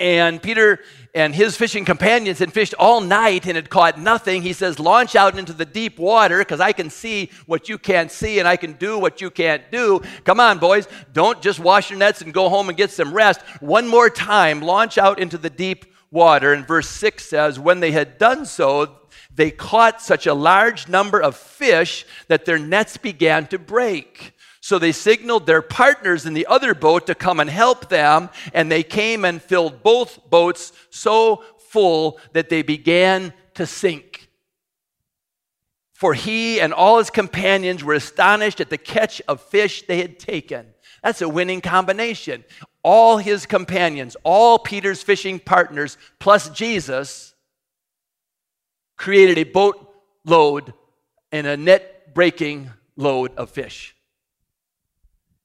and 0.00 0.40
Peter 0.42 0.80
and 1.14 1.34
his 1.34 1.56
fishing 1.56 1.84
companions 1.84 2.38
had 2.38 2.52
fished 2.52 2.74
all 2.78 3.00
night 3.00 3.46
and 3.46 3.56
had 3.56 3.70
caught 3.70 3.98
nothing. 3.98 4.42
He 4.42 4.52
says, 4.52 4.78
Launch 4.78 5.16
out 5.16 5.38
into 5.38 5.52
the 5.52 5.64
deep 5.64 5.98
water 5.98 6.38
because 6.38 6.60
I 6.60 6.72
can 6.72 6.90
see 6.90 7.30
what 7.46 7.68
you 7.68 7.78
can't 7.78 8.10
see 8.10 8.38
and 8.38 8.46
I 8.46 8.56
can 8.56 8.74
do 8.74 8.98
what 8.98 9.20
you 9.20 9.30
can't 9.30 9.62
do. 9.72 10.00
Come 10.24 10.38
on, 10.38 10.58
boys. 10.58 10.86
Don't 11.12 11.42
just 11.42 11.58
wash 11.58 11.90
your 11.90 11.98
nets 11.98 12.20
and 12.20 12.32
go 12.32 12.48
home 12.48 12.68
and 12.68 12.78
get 12.78 12.90
some 12.90 13.12
rest. 13.12 13.40
One 13.60 13.88
more 13.88 14.10
time, 14.10 14.60
launch 14.60 14.98
out 14.98 15.18
into 15.18 15.38
the 15.38 15.50
deep 15.50 15.86
water. 16.10 16.52
And 16.52 16.66
verse 16.66 16.88
6 16.88 17.24
says, 17.24 17.58
When 17.58 17.80
they 17.80 17.90
had 17.90 18.18
done 18.18 18.46
so, 18.46 18.98
they 19.34 19.50
caught 19.50 20.02
such 20.02 20.26
a 20.26 20.34
large 20.34 20.88
number 20.88 21.20
of 21.20 21.36
fish 21.36 22.04
that 22.28 22.44
their 22.44 22.58
nets 22.58 22.96
began 22.96 23.46
to 23.48 23.58
break. 23.58 24.32
So 24.68 24.78
they 24.78 24.92
signaled 24.92 25.46
their 25.46 25.62
partners 25.62 26.26
in 26.26 26.34
the 26.34 26.44
other 26.44 26.74
boat 26.74 27.06
to 27.06 27.14
come 27.14 27.40
and 27.40 27.48
help 27.48 27.88
them, 27.88 28.28
and 28.52 28.70
they 28.70 28.82
came 28.82 29.24
and 29.24 29.40
filled 29.40 29.82
both 29.82 30.28
boats 30.28 30.74
so 30.90 31.42
full 31.70 32.20
that 32.34 32.50
they 32.50 32.60
began 32.60 33.32
to 33.54 33.64
sink. 33.64 34.28
For 35.94 36.12
he 36.12 36.60
and 36.60 36.74
all 36.74 36.98
his 36.98 37.08
companions 37.08 37.82
were 37.82 37.94
astonished 37.94 38.60
at 38.60 38.68
the 38.68 38.76
catch 38.76 39.22
of 39.26 39.40
fish 39.40 39.84
they 39.86 40.02
had 40.02 40.18
taken. 40.18 40.66
That's 41.02 41.22
a 41.22 41.30
winning 41.30 41.62
combination. 41.62 42.44
All 42.82 43.16
his 43.16 43.46
companions, 43.46 44.18
all 44.22 44.58
Peter's 44.58 45.02
fishing 45.02 45.38
partners, 45.38 45.96
plus 46.18 46.50
Jesus, 46.50 47.34
created 48.98 49.38
a 49.38 49.44
boat 49.44 49.94
load 50.26 50.74
and 51.32 51.46
a 51.46 51.56
net 51.56 52.12
breaking 52.12 52.68
load 52.98 53.34
of 53.38 53.48
fish. 53.48 53.94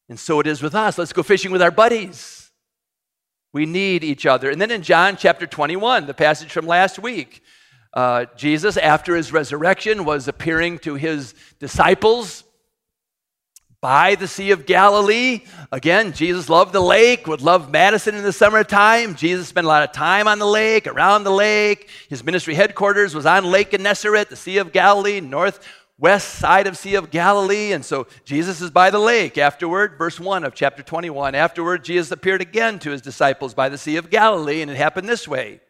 And 0.10 0.20
so 0.20 0.40
it 0.40 0.48
is 0.48 0.62
with 0.62 0.76
us. 0.76 0.98
Let's 0.98 1.14
go 1.14 1.24
fishing 1.24 1.52
with 1.52 1.62
our 1.62 1.72
buddies. 1.72 2.52
We 3.54 3.66
need 3.66 4.04
each 4.04 4.26
other. 4.26 4.50
And 4.50 4.60
then 4.60 4.72
in 4.72 4.82
John 4.82 5.16
chapter 5.16 5.46
21, 5.46 6.08
the 6.08 6.14
passage 6.14 6.52
from 6.52 6.66
last 6.66 7.00
week, 7.00 7.42
uh, 7.94 8.26
Jesus, 8.36 8.76
after 8.78 9.16
his 9.16 9.32
resurrection, 9.32 10.06
was 10.06 10.28
appearing 10.28 10.80
to 10.80 10.96
his 10.96 11.36
disciples 11.60 12.44
by 13.80 14.16
the 14.16 14.30
Sea 14.30 14.52
of 14.52 14.66
Galilee. 14.66 15.42
Again, 15.72 16.14
Jesus 16.14 16.50
loved 16.50 16.74
the 16.74 16.80
lake, 16.80 17.28
would 17.28 17.42
love 17.42 17.70
Madison 17.70 18.16
in 18.16 18.24
the 18.24 18.32
summertime. 18.32 19.14
Jesus 19.14 19.50
spent 19.50 19.66
a 19.66 19.68
lot 19.68 19.84
of 19.84 19.92
time 19.92 20.28
on 20.28 20.40
the 20.40 20.48
lake, 20.48 20.88
around 20.88 21.26
the 21.26 21.32
lake. 21.32 21.90
His 22.10 22.24
ministry 22.24 22.56
headquarters 22.56 23.14
was 23.14 23.26
on 23.26 23.44
Lake 23.44 23.72
Gennesaret, 23.72 24.30
the 24.30 24.38
Sea 24.38 24.58
of 24.58 24.72
Galilee, 24.72 25.20
northwest 26.00 26.36
side 26.36 26.68
of 26.68 26.78
Sea 26.78 26.96
of 26.96 27.12
Galilee. 27.12 27.72
And 27.72 27.84
so 27.86 28.08
Jesus 28.26 28.62
is 28.62 28.72
by 28.72 28.90
the 28.90 29.00
lake. 29.00 29.38
Afterward, 29.38 29.98
verse 29.98 30.20
1 30.20 30.44
of 30.44 30.54
chapter 30.54 30.84
21, 30.84 31.36
afterward, 31.36 31.84
Jesus 31.84 32.12
appeared 32.12 32.42
again 32.42 32.80
to 32.80 32.92
his 32.92 33.02
disciples 33.02 33.54
by 33.54 33.70
the 33.70 33.78
Sea 33.78 33.98
of 33.98 34.10
Galilee, 34.10 34.62
and 34.62 34.70
it 34.70 34.78
happened 34.78 35.08
this 35.08 35.28
way. 35.28 35.62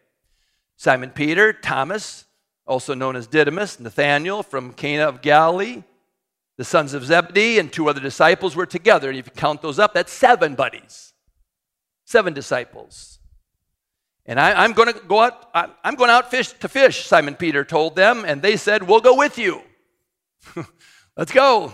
Simon 0.76 1.10
Peter, 1.10 1.52
Thomas, 1.52 2.24
also 2.66 2.94
known 2.94 3.14
as 3.14 3.28
Didymus, 3.28 3.78
Nathanael 3.78 4.42
from 4.42 4.72
Cana 4.72 5.04
of 5.04 5.22
Galilee, 5.22 5.84
the 6.56 6.64
sons 6.64 6.94
of 6.94 7.04
Zebedee, 7.04 7.58
and 7.58 7.72
two 7.72 7.88
other 7.88 8.00
disciples 8.00 8.56
were 8.56 8.66
together. 8.66 9.10
And 9.10 9.18
if 9.18 9.26
you 9.26 9.32
count 9.32 9.62
those 9.62 9.78
up, 9.78 9.94
that's 9.94 10.12
seven 10.12 10.54
buddies, 10.54 11.12
seven 12.04 12.32
disciples. 12.32 13.20
And 14.26 14.40
I, 14.40 14.64
am 14.64 14.72
going 14.72 14.92
to 14.92 14.98
go 15.00 15.20
out. 15.20 15.50
I'm 15.52 15.96
going 15.96 16.10
out 16.10 16.30
fish 16.30 16.52
to 16.52 16.68
fish. 16.68 17.06
Simon 17.06 17.34
Peter 17.34 17.62
told 17.62 17.94
them, 17.94 18.24
and 18.26 18.40
they 18.40 18.56
said, 18.56 18.82
"We'll 18.82 19.02
go 19.02 19.14
with 19.14 19.36
you. 19.36 19.60
Let's 21.16 21.32
go." 21.32 21.72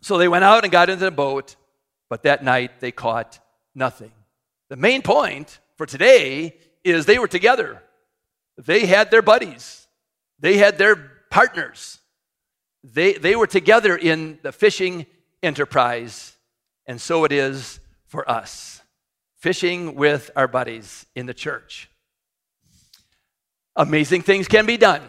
So 0.00 0.18
they 0.18 0.28
went 0.28 0.44
out 0.44 0.64
and 0.64 0.72
got 0.72 0.90
into 0.90 1.04
the 1.04 1.10
boat, 1.10 1.56
but 2.08 2.22
that 2.22 2.44
night 2.44 2.80
they 2.80 2.92
caught 2.92 3.38
nothing. 3.74 4.12
The 4.68 4.76
main 4.76 5.02
point 5.02 5.58
for 5.76 5.86
today 5.86 6.56
is 6.84 7.06
they 7.06 7.18
were 7.18 7.28
together. 7.28 7.82
They 8.56 8.86
had 8.86 9.10
their 9.10 9.22
buddies. 9.22 9.86
They 10.38 10.56
had 10.56 10.78
their 10.78 10.96
partners. 11.30 11.98
They, 12.84 13.14
they 13.14 13.36
were 13.36 13.46
together 13.46 13.96
in 13.96 14.38
the 14.42 14.52
fishing 14.52 15.06
enterprise, 15.42 16.36
and 16.86 17.00
so 17.00 17.24
it 17.24 17.32
is 17.32 17.80
for 18.06 18.28
us. 18.28 18.82
Fishing 19.36 19.94
with 19.94 20.30
our 20.36 20.48
buddies 20.48 21.06
in 21.14 21.26
the 21.26 21.34
church. 21.34 21.90
Amazing 23.76 24.22
things 24.22 24.48
can 24.48 24.66
be 24.66 24.76
done 24.76 25.02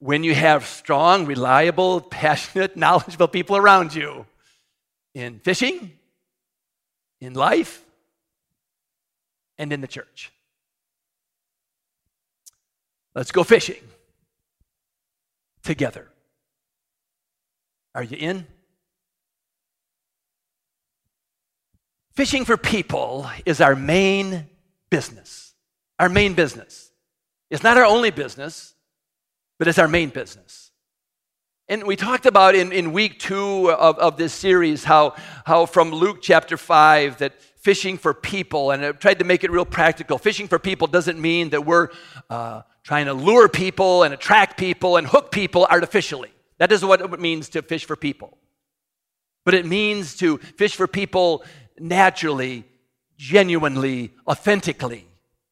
when 0.00 0.22
you 0.24 0.34
have 0.34 0.66
strong, 0.66 1.26
reliable, 1.26 2.00
passionate, 2.00 2.76
knowledgeable 2.84 3.28
people 3.28 3.56
around 3.56 3.94
you 3.94 4.26
in 5.14 5.40
fishing, 5.40 5.92
in 7.20 7.34
life, 7.34 7.84
and 9.58 9.72
in 9.72 9.80
the 9.80 9.88
church. 9.88 10.32
Let's 13.14 13.32
go 13.32 13.42
fishing 13.42 13.82
together. 15.62 16.08
Are 17.94 18.04
you 18.04 18.16
in? 18.16 18.46
Fishing 22.14 22.44
for 22.44 22.56
people 22.56 23.28
is 23.44 23.60
our 23.60 23.74
main 23.74 24.46
business. 24.90 25.54
Our 25.98 26.08
main 26.08 26.34
business. 26.34 26.92
It's 27.50 27.62
not 27.62 27.76
our 27.76 27.84
only 27.84 28.10
business, 28.10 28.74
but 29.58 29.68
it's 29.68 29.78
our 29.78 29.88
main 29.88 30.10
business. 30.10 30.70
And 31.68 31.84
we 31.84 31.96
talked 31.96 32.24
about 32.24 32.54
in, 32.54 32.72
in 32.72 32.92
week 32.92 33.18
two 33.18 33.70
of, 33.70 33.98
of 33.98 34.16
this 34.16 34.32
series 34.32 34.84
how, 34.84 35.14
how 35.44 35.66
from 35.66 35.90
Luke 35.90 36.18
chapter 36.22 36.56
5 36.56 37.18
that 37.18 37.34
fishing 37.60 37.98
for 37.98 38.14
people, 38.14 38.70
and 38.70 38.84
I 38.84 38.92
tried 38.92 39.18
to 39.18 39.24
make 39.24 39.44
it 39.44 39.50
real 39.50 39.66
practical. 39.66 40.16
Fishing 40.16 40.48
for 40.48 40.58
people 40.58 40.86
doesn't 40.86 41.20
mean 41.20 41.50
that 41.50 41.66
we're 41.66 41.88
uh, 42.30 42.62
trying 42.84 43.06
to 43.06 43.12
lure 43.12 43.48
people 43.48 44.04
and 44.04 44.14
attract 44.14 44.56
people 44.56 44.96
and 44.96 45.06
hook 45.06 45.30
people 45.30 45.66
artificially. 45.68 46.32
That 46.58 46.72
is 46.72 46.84
what 46.84 47.02
it 47.02 47.20
means 47.20 47.50
to 47.50 47.62
fish 47.62 47.84
for 47.84 47.96
people. 47.96 48.38
But 49.44 49.54
it 49.54 49.66
means 49.66 50.16
to 50.18 50.38
fish 50.38 50.74
for 50.74 50.86
people 50.86 51.44
naturally, 51.78 52.64
genuinely, 53.18 54.12
authentically 54.26 55.07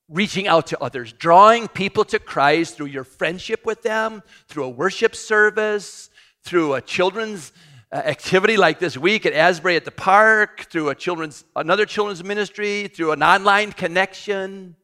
reaching 0.08 0.46
out 0.46 0.68
to 0.68 0.80
others, 0.82 1.12
drawing 1.12 1.68
people 1.68 2.04
to 2.04 2.18
Christ 2.18 2.76
through 2.76 2.86
your 2.86 3.04
friendship 3.04 3.66
with 3.66 3.82
them, 3.82 4.22
through 4.48 4.64
a 4.64 4.68
worship 4.68 5.16
service, 5.16 6.10
through 6.42 6.75
a 6.75 6.80
children's 6.80 7.52
uh, 7.92 7.96
activity 7.96 8.56
like 8.56 8.78
this 8.78 8.96
week 8.96 9.26
at 9.26 9.32
Asbury 9.32 9.76
at 9.76 9.84
the 9.84 9.90
park, 9.90 10.66
through 10.70 10.90
a 10.90 10.94
children's 10.94 11.44
another 11.56 11.86
children's 11.86 12.22
ministry, 12.22 12.88
through 12.88 13.12
an 13.12 13.22
online 13.22 13.72
connection. 13.72 14.76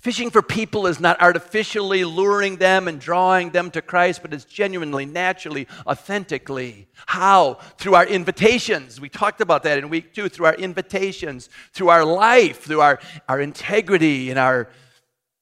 Fishing 0.00 0.30
for 0.30 0.42
people 0.42 0.86
is 0.86 1.00
not 1.00 1.20
artificially 1.20 2.04
luring 2.04 2.56
them 2.56 2.86
and 2.86 3.00
drawing 3.00 3.50
them 3.50 3.68
to 3.72 3.82
Christ, 3.82 4.22
but 4.22 4.32
it's 4.32 4.44
genuinely, 4.44 5.04
naturally, 5.04 5.66
authentically. 5.88 6.86
How? 7.06 7.54
Through 7.78 7.96
our 7.96 8.06
invitations. 8.06 9.00
We 9.00 9.08
talked 9.08 9.40
about 9.40 9.64
that 9.64 9.76
in 9.76 9.88
week 9.88 10.14
two. 10.14 10.28
Through 10.28 10.46
our 10.46 10.54
invitations, 10.54 11.48
through 11.72 11.88
our 11.88 12.04
life, 12.04 12.62
through 12.62 12.80
our, 12.80 13.00
our 13.28 13.40
integrity 13.40 14.30
and 14.30 14.38
our, 14.38 14.68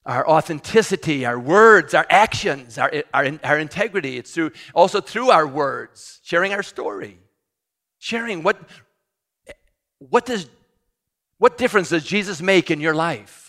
our 0.07 0.27
authenticity, 0.27 1.27
our 1.27 1.39
words, 1.39 1.93
our 1.93 2.07
actions, 2.09 2.79
our, 2.79 2.91
our, 3.13 3.39
our 3.45 3.59
integrity. 3.59 4.17
It's 4.17 4.33
through, 4.33 4.53
also 4.75 5.03
through 5.03 5.29
our 5.31 5.47
words, 5.47 6.21
sharing 6.23 6.55
our 6.55 6.63
story, 6.63 7.19
sharing 7.99 8.43
what, 8.43 8.57
what, 9.99 10.25
does, 10.25 10.49
what 11.37 11.59
difference 11.59 11.91
does 11.91 12.05
Jesus 12.05 12.41
make 12.41 12.71
in 12.71 12.81
your 12.81 12.95
life? 12.95 13.46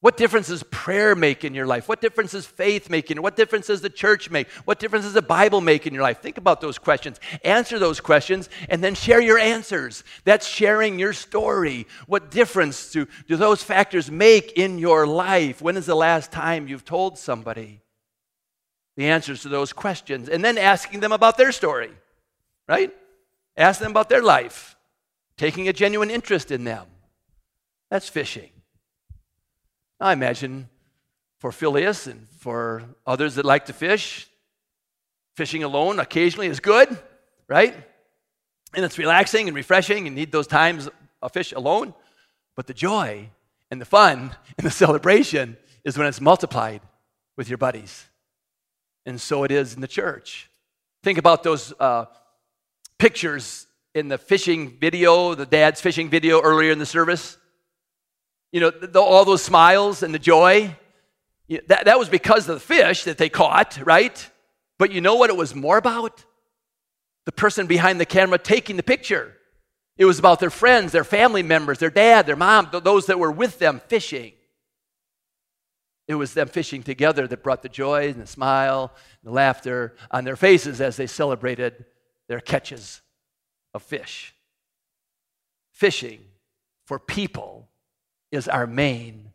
What 0.00 0.16
difference 0.16 0.46
does 0.46 0.62
prayer 0.62 1.16
make 1.16 1.44
in 1.44 1.54
your 1.54 1.66
life? 1.66 1.88
What 1.88 2.00
difference 2.00 2.30
does 2.30 2.46
faith 2.46 2.88
make? 2.88 3.10
What 3.10 3.34
difference 3.34 3.66
does 3.66 3.80
the 3.80 3.90
church 3.90 4.30
make? 4.30 4.48
What 4.64 4.78
difference 4.78 5.04
does 5.04 5.14
the 5.14 5.22
Bible 5.22 5.60
make 5.60 5.88
in 5.88 5.94
your 5.94 6.04
life? 6.04 6.20
Think 6.20 6.38
about 6.38 6.60
those 6.60 6.78
questions. 6.78 7.18
Answer 7.42 7.80
those 7.80 7.98
questions 7.98 8.48
and 8.68 8.82
then 8.82 8.94
share 8.94 9.20
your 9.20 9.40
answers. 9.40 10.04
That's 10.22 10.46
sharing 10.46 11.00
your 11.00 11.12
story. 11.12 11.88
What 12.06 12.30
difference 12.30 12.92
do, 12.92 13.08
do 13.26 13.34
those 13.34 13.60
factors 13.60 14.08
make 14.08 14.52
in 14.52 14.78
your 14.78 15.04
life? 15.04 15.60
When 15.60 15.76
is 15.76 15.86
the 15.86 15.96
last 15.96 16.30
time 16.30 16.68
you've 16.68 16.84
told 16.84 17.18
somebody 17.18 17.80
the 18.96 19.06
answers 19.06 19.42
to 19.42 19.48
those 19.48 19.72
questions? 19.72 20.28
And 20.28 20.44
then 20.44 20.58
asking 20.58 21.00
them 21.00 21.10
about 21.10 21.36
their 21.36 21.50
story, 21.50 21.90
right? 22.68 22.94
Ask 23.56 23.80
them 23.80 23.90
about 23.90 24.08
their 24.08 24.22
life, 24.22 24.76
taking 25.36 25.68
a 25.68 25.72
genuine 25.72 26.08
interest 26.08 26.52
in 26.52 26.62
them. 26.62 26.86
That's 27.90 28.08
fishing. 28.08 28.50
I 30.00 30.12
imagine 30.12 30.68
for 31.38 31.52
Phileas 31.52 32.06
and 32.06 32.28
for 32.38 32.84
others 33.06 33.34
that 33.36 33.44
like 33.44 33.66
to 33.66 33.72
fish, 33.72 34.28
fishing 35.34 35.64
alone 35.64 35.98
occasionally 35.98 36.48
is 36.48 36.60
good, 36.60 36.96
right? 37.48 37.74
And 38.74 38.84
it's 38.84 38.98
relaxing 38.98 39.48
and 39.48 39.56
refreshing 39.56 40.06
and 40.06 40.14
need 40.14 40.30
those 40.30 40.46
times 40.46 40.88
of 41.22 41.32
fish 41.32 41.52
alone. 41.52 41.94
But 42.54 42.66
the 42.66 42.74
joy 42.74 43.30
and 43.70 43.80
the 43.80 43.84
fun 43.84 44.34
and 44.56 44.66
the 44.66 44.70
celebration 44.84 45.56
is 45.84 45.96
when 45.96 46.06
it's 46.06 46.20
multiplied 46.20 46.80
with 47.36 47.48
your 47.48 47.58
buddies. 47.58 48.04
And 49.06 49.20
so 49.20 49.44
it 49.44 49.50
is 49.50 49.74
in 49.74 49.80
the 49.80 49.88
church. 49.88 50.50
Think 51.02 51.18
about 51.18 51.42
those 51.42 51.72
uh, 51.80 52.06
pictures 52.98 53.66
in 53.94 54.08
the 54.08 54.18
fishing 54.18 54.76
video, 54.78 55.34
the 55.34 55.46
dad's 55.46 55.80
fishing 55.80 56.10
video 56.10 56.40
earlier 56.40 56.70
in 56.70 56.78
the 56.78 56.86
service. 56.86 57.38
You 58.52 58.60
know, 58.60 58.70
the, 58.70 59.00
all 59.00 59.24
those 59.24 59.42
smiles 59.42 60.02
and 60.02 60.14
the 60.14 60.18
joy, 60.18 60.74
that, 61.66 61.84
that 61.84 61.98
was 61.98 62.08
because 62.08 62.48
of 62.48 62.56
the 62.56 62.60
fish 62.60 63.04
that 63.04 63.18
they 63.18 63.28
caught, 63.28 63.78
right? 63.84 64.30
But 64.78 64.92
you 64.92 65.00
know 65.00 65.16
what 65.16 65.30
it 65.30 65.36
was 65.36 65.54
more 65.54 65.76
about? 65.76 66.24
The 67.26 67.32
person 67.32 67.66
behind 67.66 68.00
the 68.00 68.06
camera 68.06 68.38
taking 68.38 68.76
the 68.76 68.82
picture. 68.82 69.34
It 69.98 70.04
was 70.04 70.18
about 70.18 70.40
their 70.40 70.50
friends, 70.50 70.92
their 70.92 71.04
family 71.04 71.42
members, 71.42 71.78
their 71.78 71.90
dad, 71.90 72.26
their 72.26 72.36
mom, 72.36 72.68
those 72.72 73.06
that 73.06 73.18
were 73.18 73.32
with 73.32 73.58
them 73.58 73.80
fishing. 73.88 74.32
It 76.06 76.14
was 76.14 76.32
them 76.32 76.48
fishing 76.48 76.82
together 76.82 77.26
that 77.26 77.42
brought 77.42 77.62
the 77.62 77.68
joy 77.68 78.08
and 78.08 78.22
the 78.22 78.26
smile 78.26 78.92
and 79.22 79.30
the 79.30 79.34
laughter 79.34 79.94
on 80.10 80.24
their 80.24 80.36
faces 80.36 80.80
as 80.80 80.96
they 80.96 81.06
celebrated 81.06 81.84
their 82.28 82.40
catches 82.40 83.02
of 83.74 83.82
fish. 83.82 84.34
Fishing 85.72 86.20
for 86.86 86.98
people 86.98 87.68
is 88.30 88.48
our 88.48 88.66
main 88.66 89.32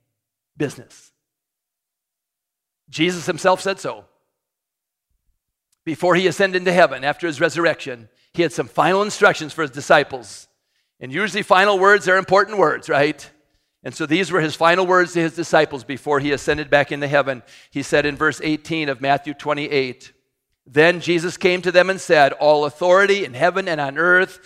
business. 0.58 1.12
Jesus 2.90 3.26
himself 3.26 3.62
said 3.62 3.80
so. 3.80 4.06
Before 5.86 6.16
he 6.16 6.28
ascended 6.28 6.60
into 6.60 6.72
heaven 6.72 7.04
after 7.04 7.28
his 7.28 7.42
resurrection, 7.42 8.10
he 8.34 8.42
had 8.42 8.54
some 8.54 8.68
final 8.68 9.02
instructions 9.02 9.52
for 9.52 9.64
his 9.64 9.72
disciples. 9.72 10.48
And 11.00 11.12
usually, 11.12 11.44
final 11.44 11.78
words 11.78 12.08
are 12.08 12.18
important 12.18 12.58
words, 12.58 12.88
right? 12.88 13.30
And 13.84 13.94
so 13.94 14.06
these 14.06 14.32
were 14.32 14.40
his 14.40 14.56
final 14.56 14.88
words 14.88 15.14
to 15.14 15.20
his 15.20 15.36
disciples 15.36 15.84
before 15.84 16.20
he 16.20 16.32
ascended 16.32 16.70
back 16.70 16.92
into 16.92 17.08
heaven. 17.08 17.44
He 17.70 17.84
said 17.84 18.06
in 18.06 18.16
verse 18.16 18.40
18 18.42 18.88
of 18.88 19.02
Matthew 19.02 19.34
28 19.34 20.14
Then 20.66 21.02
Jesus 21.02 21.36
came 21.36 21.62
to 21.62 21.72
them 21.72 21.90
and 21.90 22.00
said, 22.00 22.32
All 22.34 22.64
authority 22.64 23.26
in 23.26 23.34
heaven 23.34 23.68
and 23.68 23.82
on 23.82 23.98
earth 23.98 24.40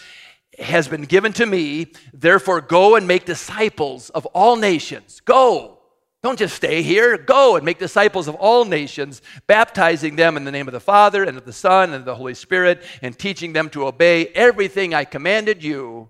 has 0.58 0.88
been 0.88 1.04
given 1.04 1.34
to 1.34 1.46
me. 1.46 1.92
Therefore, 2.14 2.62
go 2.62 2.96
and 2.96 3.08
make 3.08 3.26
disciples 3.26 4.10
of 4.12 4.26
all 4.28 4.56
nations. 4.56 5.22
Go. 5.22 5.80
Don't 6.24 6.40
just 6.40 6.56
stay 6.56 6.82
here. 6.82 7.18
Go 7.18 7.56
and 7.56 7.64
make 7.64 7.78
disciples 7.78 8.28
of 8.28 8.36
all 8.36 8.66
nations, 8.66 9.22
baptizing 9.46 10.16
them 10.16 10.36
in 10.36 10.46
the 10.46 10.52
name 10.52 10.68
of 10.68 10.74
the 10.74 10.80
Father 10.80 11.24
and 11.24 11.38
of 11.38 11.46
the 11.46 11.54
Son 11.54 11.90
and 11.90 11.96
of 11.96 12.06
the 12.06 12.16
Holy 12.16 12.34
Spirit, 12.34 12.84
and 13.02 13.18
teaching 13.18 13.54
them 13.54 13.70
to 13.70 13.86
obey 13.86 14.28
everything 14.28 14.94
I 14.94 15.06
commanded 15.06 15.64
you. 15.64 16.10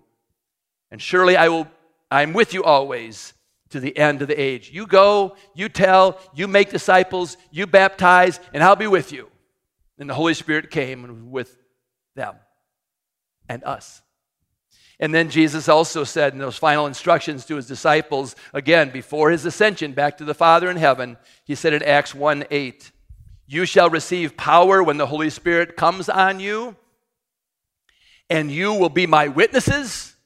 And 0.90 1.00
surely 1.00 1.36
I 1.36 1.48
will 1.48 1.68
I'm 2.10 2.32
with 2.32 2.54
you 2.54 2.64
always 2.64 3.34
to 3.70 3.80
the 3.80 3.96
end 3.96 4.22
of 4.22 4.28
the 4.28 4.40
age. 4.40 4.70
You 4.72 4.86
go, 4.86 5.36
you 5.54 5.68
tell, 5.68 6.18
you 6.34 6.48
make 6.48 6.70
disciples, 6.70 7.36
you 7.50 7.66
baptize, 7.66 8.40
and 8.54 8.62
I'll 8.62 8.76
be 8.76 8.86
with 8.86 9.12
you. 9.12 9.28
And 9.98 10.08
the 10.08 10.14
Holy 10.14 10.34
Spirit 10.34 10.70
came 10.70 11.30
with 11.30 11.54
them 12.14 12.36
and 13.48 13.62
us. 13.64 14.00
And 15.00 15.14
then 15.14 15.30
Jesus 15.30 15.68
also 15.68 16.02
said 16.02 16.32
in 16.32 16.40
those 16.40 16.56
final 16.56 16.86
instructions 16.86 17.44
to 17.46 17.56
his 17.56 17.68
disciples, 17.68 18.34
again, 18.52 18.90
before 18.90 19.30
his 19.30 19.44
ascension 19.44 19.92
back 19.92 20.18
to 20.18 20.24
the 20.24 20.34
Father 20.34 20.68
in 20.70 20.76
heaven, 20.76 21.16
he 21.44 21.54
said 21.54 21.72
in 21.72 21.82
Acts 21.84 22.14
1 22.14 22.44
8, 22.50 22.90
You 23.46 23.64
shall 23.64 23.90
receive 23.90 24.36
power 24.36 24.82
when 24.82 24.96
the 24.96 25.06
Holy 25.06 25.30
Spirit 25.30 25.76
comes 25.76 26.08
on 26.08 26.40
you, 26.40 26.76
and 28.28 28.50
you 28.50 28.74
will 28.74 28.88
be 28.88 29.06
my 29.06 29.28
witnesses 29.28 30.16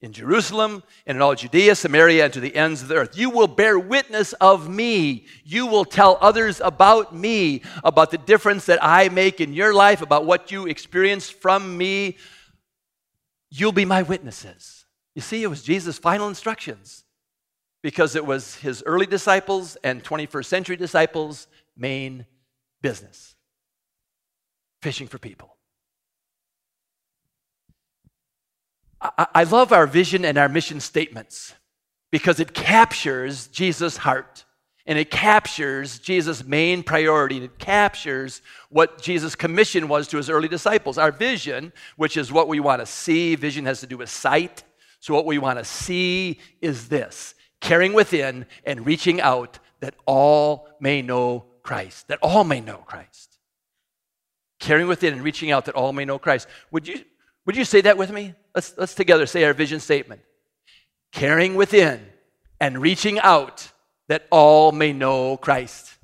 in 0.00 0.12
Jerusalem 0.12 0.82
and 1.06 1.16
in 1.16 1.22
all 1.22 1.36
Judea, 1.36 1.76
Samaria, 1.76 2.24
and 2.24 2.32
to 2.34 2.40
the 2.40 2.56
ends 2.56 2.82
of 2.82 2.88
the 2.88 2.96
earth. 2.96 3.16
You 3.16 3.30
will 3.30 3.46
bear 3.46 3.78
witness 3.78 4.32
of 4.34 4.68
me. 4.68 5.26
You 5.44 5.66
will 5.66 5.84
tell 5.84 6.18
others 6.20 6.60
about 6.62 7.14
me, 7.14 7.62
about 7.84 8.10
the 8.10 8.18
difference 8.18 8.66
that 8.66 8.82
I 8.82 9.08
make 9.08 9.40
in 9.40 9.52
your 9.52 9.72
life, 9.72 10.02
about 10.02 10.26
what 10.26 10.50
you 10.50 10.66
experience 10.66 11.30
from 11.30 11.76
me 11.78 12.16
You'll 13.50 13.72
be 13.72 13.84
my 13.84 14.02
witnesses. 14.02 14.86
You 15.14 15.22
see, 15.22 15.42
it 15.42 15.48
was 15.48 15.62
Jesus' 15.62 15.98
final 15.98 16.28
instructions 16.28 17.04
because 17.82 18.14
it 18.14 18.26
was 18.26 18.56
his 18.56 18.82
early 18.86 19.06
disciples 19.06 19.76
and 19.82 20.02
21st 20.04 20.44
century 20.44 20.76
disciples' 20.76 21.46
main 21.76 22.26
business 22.82 23.34
fishing 24.82 25.08
for 25.08 25.18
people. 25.18 25.56
I, 29.00 29.26
I 29.34 29.44
love 29.44 29.72
our 29.72 29.86
vision 29.86 30.24
and 30.24 30.38
our 30.38 30.48
mission 30.48 30.80
statements 30.80 31.54
because 32.10 32.40
it 32.40 32.54
captures 32.54 33.48
Jesus' 33.48 33.98
heart 33.98 34.44
And 34.88 34.98
it 34.98 35.10
captures 35.10 35.98
Jesus' 35.98 36.42
main 36.42 36.82
priority. 36.82 37.36
And 37.36 37.44
It 37.44 37.58
captures 37.58 38.40
what 38.70 39.02
Jesus' 39.02 39.34
commission 39.34 39.86
was 39.86 40.08
to 40.08 40.16
his 40.16 40.30
early 40.30 40.48
disciples. 40.48 40.96
Our 40.96 41.12
vision, 41.12 41.74
which 41.96 42.16
is 42.16 42.32
what 42.32 42.48
we 42.48 42.58
want 42.58 42.80
to 42.80 42.86
see, 42.86 43.34
vision 43.34 43.66
has 43.66 43.80
to 43.80 43.86
do 43.86 43.98
with 43.98 44.08
sight. 44.08 44.64
So, 44.98 45.12
what 45.12 45.26
we 45.26 45.36
want 45.36 45.58
to 45.58 45.64
see 45.64 46.40
is 46.62 46.88
this 46.88 47.34
carrying 47.60 47.92
within 47.92 48.46
and 48.64 48.86
reaching 48.86 49.20
out 49.20 49.58
that 49.80 49.94
all 50.06 50.68
may 50.80 51.02
know 51.02 51.44
Christ, 51.62 52.08
that 52.08 52.18
all 52.22 52.42
may 52.42 52.60
know 52.60 52.78
Christ. 52.78 53.38
Carrying 54.58 54.88
within 54.88 55.12
and 55.12 55.22
reaching 55.22 55.50
out 55.50 55.66
that 55.66 55.74
all 55.74 55.92
may 55.92 56.06
know 56.06 56.18
Christ. 56.18 56.48
Would 56.70 56.88
you, 56.88 57.04
would 57.44 57.56
you 57.56 57.64
say 57.64 57.82
that 57.82 57.98
with 57.98 58.10
me? 58.10 58.34
Let's, 58.54 58.72
let's 58.78 58.94
together 58.94 59.26
say 59.26 59.44
our 59.44 59.52
vision 59.52 59.80
statement. 59.80 60.22
Carrying 61.12 61.56
within 61.56 62.04
and 62.58 62.80
reaching 62.80 63.20
out 63.20 63.70
that 64.08 64.26
all 64.30 64.72
may 64.72 64.92
know 64.92 65.36
Christ. 65.36 65.96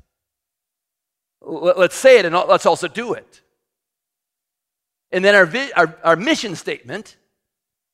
Let's 1.41 1.97
say 1.97 2.19
it 2.19 2.25
and 2.25 2.35
let's 2.35 2.67
also 2.67 2.89
do 2.89 3.15
it. 3.15 3.43
And 5.13 5.25
then 5.25 5.35
our, 5.35 5.51
our, 5.77 5.99
our 6.03 6.17
mission 6.17 6.57
statement 6.57 7.17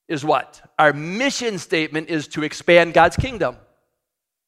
is 0.09 0.25
what? 0.25 0.61
Our 0.79 0.93
mission 0.93 1.59
statement 1.59 2.09
is 2.09 2.29
to 2.29 2.43
expand 2.43 2.95
God's 2.95 3.17
kingdom. 3.17 3.57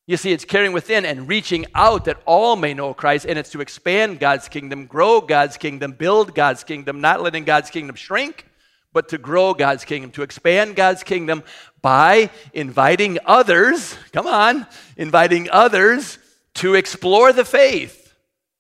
You 0.06 0.16
see, 0.16 0.32
it's 0.32 0.44
carrying 0.44 0.72
within 0.72 1.04
and 1.04 1.28
reaching 1.28 1.66
out 1.74 2.06
that 2.06 2.20
all 2.26 2.56
may 2.56 2.74
know 2.74 2.92
Christ, 2.92 3.24
and 3.24 3.38
it's 3.38 3.50
to 3.50 3.60
expand 3.60 4.18
God's 4.18 4.48
kingdom, 4.48 4.86
grow 4.86 5.20
God's 5.20 5.56
kingdom, 5.56 5.92
build 5.92 6.34
God's 6.34 6.64
kingdom, 6.64 7.00
not 7.00 7.22
letting 7.22 7.44
God's 7.44 7.70
kingdom 7.70 7.94
shrink, 7.94 8.46
but 8.92 9.08
to 9.08 9.18
grow 9.18 9.54
God's 9.54 9.84
kingdom, 9.84 10.10
to 10.12 10.22
expand 10.22 10.76
God's 10.76 11.02
kingdom 11.02 11.42
by 11.80 12.30
inviting 12.52 13.18
others, 13.24 13.96
come 14.12 14.26
on, 14.26 14.66
inviting 14.96 15.48
others 15.50 16.18
to 16.54 16.74
explore 16.74 17.32
the 17.32 17.44
faith. 17.44 18.14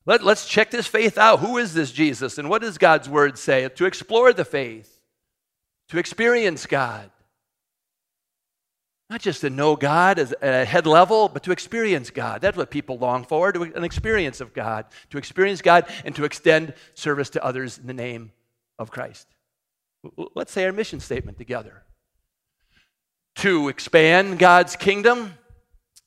Let, 0.04 0.22
us 0.22 0.46
check 0.46 0.70
this 0.70 0.86
faith 0.86 1.16
out. 1.16 1.40
Who 1.40 1.58
is 1.58 1.74
this 1.74 1.92
Jesus? 1.92 2.38
And 2.38 2.50
what 2.50 2.62
does 2.62 2.78
God's 2.78 3.08
word 3.08 3.38
say? 3.38 3.68
To 3.68 3.84
explore 3.84 4.32
the 4.32 4.44
faith, 4.44 5.00
to 5.88 5.98
experience 5.98 6.66
God. 6.66 7.10
Not 9.08 9.20
just 9.20 9.42
to 9.42 9.50
know 9.50 9.76
God 9.76 10.18
at 10.18 10.34
a 10.42 10.64
head 10.64 10.86
level, 10.86 11.28
but 11.28 11.42
to 11.42 11.52
experience 11.52 12.08
God. 12.10 12.40
That's 12.40 12.56
what 12.56 12.70
people 12.70 12.96
long 12.96 13.24
for, 13.24 13.50
an 13.50 13.84
experience 13.84 14.40
of 14.40 14.54
God, 14.54 14.86
to 15.10 15.18
experience 15.18 15.60
God 15.60 15.84
and 16.04 16.16
to 16.16 16.24
extend 16.24 16.72
service 16.94 17.28
to 17.30 17.44
others 17.44 17.78
in 17.78 17.86
the 17.86 17.92
name 17.92 18.32
of 18.78 18.90
Christ. 18.90 19.28
Let's 20.34 20.52
say 20.52 20.64
our 20.64 20.72
mission 20.72 21.00
statement 21.00 21.38
together 21.38 21.84
to 23.36 23.68
expand 23.68 24.38
God's 24.38 24.76
kingdom 24.76 25.34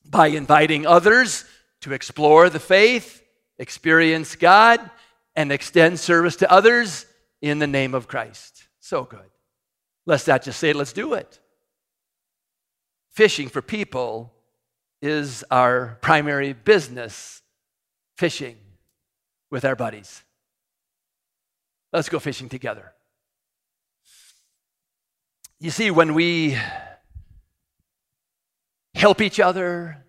by 0.04 0.28
inviting 0.28 0.86
others 0.86 1.44
to 1.80 1.92
explore 1.92 2.48
the 2.50 2.60
faith, 2.60 3.22
experience 3.58 4.36
God, 4.36 4.80
and 5.34 5.52
extend 5.52 5.98
service 5.98 6.36
to 6.36 6.50
others 6.50 7.06
in 7.42 7.58
the 7.58 7.66
name 7.66 7.94
of 7.94 8.08
Christ. 8.08 8.64
So 8.80 9.04
good. 9.04 9.30
Let's 10.06 10.26
not 10.26 10.42
just 10.42 10.58
say 10.58 10.72
let's 10.72 10.92
do 10.92 11.14
it. 11.14 11.40
Fishing 13.10 13.48
for 13.48 13.62
people 13.62 14.32
is 15.02 15.44
our 15.50 15.98
primary 16.00 16.52
business, 16.52 17.42
fishing 18.16 18.56
with 19.50 19.64
our 19.64 19.76
buddies. 19.76 20.22
Let's 21.92 22.08
go 22.08 22.18
fishing 22.18 22.48
together. 22.48 22.92
You 25.58 25.70
see, 25.70 25.90
when 25.90 26.12
we 26.12 26.58
help 28.94 29.22
each 29.22 29.40
other 29.40 30.04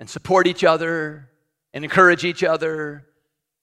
and 0.00 0.10
support 0.10 0.48
each 0.48 0.64
other 0.64 1.30
and 1.72 1.84
encourage 1.84 2.24
each 2.24 2.42
other 2.42 3.06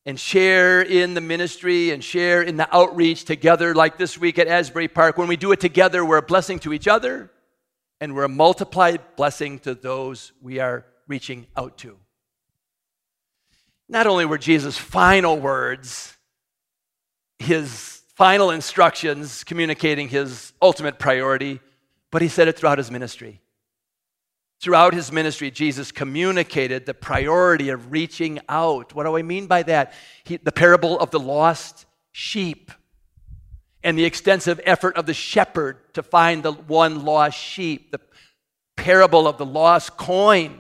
and 0.06 0.18
share 0.18 0.82
in 0.82 1.16
the 1.16 1.22
ministry 1.22 1.92
and 1.92 2.02
share 2.02 2.42
in 2.42 2.56
the 2.56 2.74
outreach 2.74 3.26
together, 3.26 3.76
like 3.76 3.98
this 3.98 4.18
week 4.18 4.40
at 4.40 4.48
Asbury 4.48 4.88
Park, 4.88 5.18
when 5.18 5.28
we 5.28 5.36
do 5.36 5.52
it 5.52 5.60
together, 5.60 6.06
we're 6.06 6.18
a 6.18 6.22
blessing 6.22 6.58
to 6.60 6.72
each 6.72 6.88
other 6.88 7.30
and 8.00 8.16
we're 8.16 8.24
a 8.24 8.30
multiplied 8.30 9.02
blessing 9.18 9.60
to 9.60 9.76
those 9.76 10.32
we 10.42 10.60
are 10.60 10.86
reaching 11.06 11.48
out 11.58 11.78
to. 11.80 11.98
Not 13.90 14.08
only 14.08 14.24
were 14.24 14.38
Jesus' 14.38 14.78
final 14.78 15.38
words, 15.38 16.16
his 17.40 17.99
final 18.20 18.52
instructions 18.52 19.46
communicating 19.46 20.10
his 20.10 20.52
ultimate 20.62 21.00
priority, 21.00 21.62
but 22.12 22.22
he 22.22 22.28
said 22.28 22.50
it 22.50 22.60
throughout 22.60 22.78
his 22.78 22.92
ministry. 22.92 23.40
Throughout 24.60 24.94
his 24.94 25.10
ministry, 25.10 25.50
Jesus 25.50 25.94
communicated 25.94 26.86
the 26.86 26.94
priority 26.94 27.70
of 27.70 27.94
reaching 27.94 28.42
out. 28.50 28.94
What 28.94 29.06
do 29.06 29.16
I 29.16 29.22
mean 29.22 29.48
by 29.48 29.64
that? 29.64 29.94
He, 30.26 30.36
the 30.36 30.52
parable 30.52 31.00
of 31.00 31.12
the 31.12 31.20
lost 31.20 31.86
sheep 32.12 32.74
and 33.86 33.98
the 33.98 34.04
extensive 34.04 34.60
effort 34.66 34.98
of 34.98 35.06
the 35.06 35.14
shepherd 35.14 35.78
to 35.94 36.04
find 36.04 36.44
the 36.44 36.52
one 36.52 37.06
lost 37.06 37.40
sheep, 37.40 37.90
the 37.90 38.02
parable 38.76 39.30
of 39.30 39.38
the 39.38 39.46
lost 39.46 39.96
coin 39.96 40.60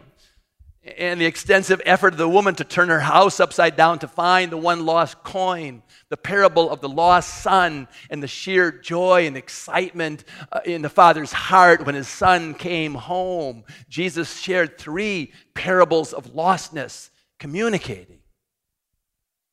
and 0.97 1.19
the 1.19 1.25
extensive 1.25 1.81
effort 1.85 2.13
of 2.13 2.17
the 2.17 2.29
woman 2.29 2.55
to 2.55 2.63
turn 2.63 2.89
her 2.89 2.99
house 2.99 3.39
upside 3.39 3.75
down 3.75 3.99
to 3.99 4.07
find 4.07 4.51
the 4.51 4.57
one 4.57 4.85
lost 4.85 5.23
coin, 5.23 5.83
the 6.09 6.17
parable 6.17 6.69
of 6.69 6.81
the 6.81 6.89
lost 6.89 7.41
son, 7.41 7.87
and 8.09 8.23
the 8.23 8.27
sheer 8.27 8.71
joy 8.71 9.27
and 9.27 9.37
excitement 9.37 10.23
uh, 10.51 10.59
in 10.65 10.81
the 10.81 10.89
father's 10.89 11.31
heart 11.31 11.85
when 11.85 11.95
his 11.95 12.07
son 12.07 12.53
came 12.53 12.95
home. 12.95 13.63
Jesus 13.89 14.39
shared 14.39 14.77
three 14.77 15.33
parables 15.53 16.13
of 16.13 16.33
lostness, 16.33 17.09
communicating 17.37 18.19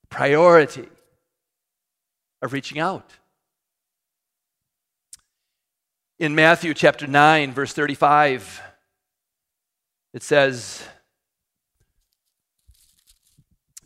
priority 0.09 0.89
of 2.43 2.53
reaching 2.53 2.79
out. 2.79 3.13
In 6.19 6.35
Matthew 6.35 6.73
chapter 6.73 7.07
9, 7.07 7.53
verse 7.53 7.75
35, 7.75 8.63
it 10.15 10.23
says, 10.23 10.83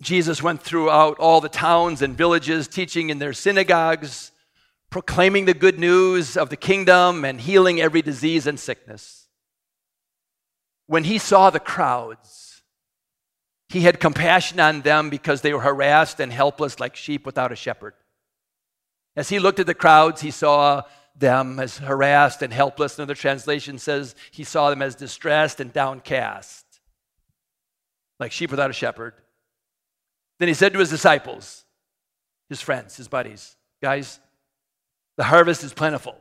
Jesus 0.01 0.43
went 0.43 0.63
throughout 0.63 1.19
all 1.19 1.41
the 1.41 1.49
towns 1.49 2.01
and 2.01 2.17
villages, 2.17 2.67
teaching 2.69 3.11
in 3.11 3.19
their 3.19 3.33
synagogues, 3.33 4.33
proclaiming 4.89 5.45
the 5.45 5.55
good 5.55 5.79
news 5.79 6.37
of 6.37 6.49
the 6.49 6.57
kingdom, 6.57 7.25
and 7.25 7.41
healing 7.41 7.81
every 7.81 8.03
disease 8.03 8.47
and 8.47 8.59
sickness. 8.59 9.29
When 10.87 11.05
he 11.05 11.19
saw 11.19 11.51
the 11.51 11.61
crowds, 11.61 12.63
he 13.69 13.83
had 13.83 14.01
compassion 14.01 14.59
on 14.59 14.81
them 14.81 15.11
because 15.11 15.43
they 15.43 15.53
were 15.53 15.61
harassed 15.61 16.19
and 16.19 16.33
helpless 16.33 16.81
like 16.81 16.97
sheep 16.97 17.25
without 17.25 17.53
a 17.53 17.57
shepherd. 17.57 17.95
As 19.15 19.29
he 19.29 19.39
looked 19.39 19.61
at 19.61 19.67
the 19.67 19.75
crowds, 19.75 20.23
he 20.23 20.31
saw 20.31 20.83
them 21.15 21.61
as 21.61 21.79
harassed 21.79 22.43
and 22.43 22.53
helpless. 22.53 22.99
Another 22.99 23.15
translation 23.15 23.79
says 23.79 24.15
he 24.31 24.45
saw 24.45 24.71
them 24.71 24.83
as 24.83 24.95
distressed 24.95 25.61
and 25.61 25.73
downcast, 25.73 26.65
like 28.19 28.33
sheep 28.33 28.51
without 28.51 28.71
a 28.71 28.75
shepherd. 28.75 29.15
Then 30.41 30.49
he 30.49 30.55
said 30.55 30.73
to 30.73 30.79
his 30.79 30.91
disciples, 30.91 31.65
his 32.49 32.63
friends, 32.63 32.97
his 32.97 33.09
buddies, 33.09 33.55
guys, 33.83 34.19
the 35.17 35.25
harvest 35.25 35.63
is 35.63 35.75
plentiful. 35.75 36.17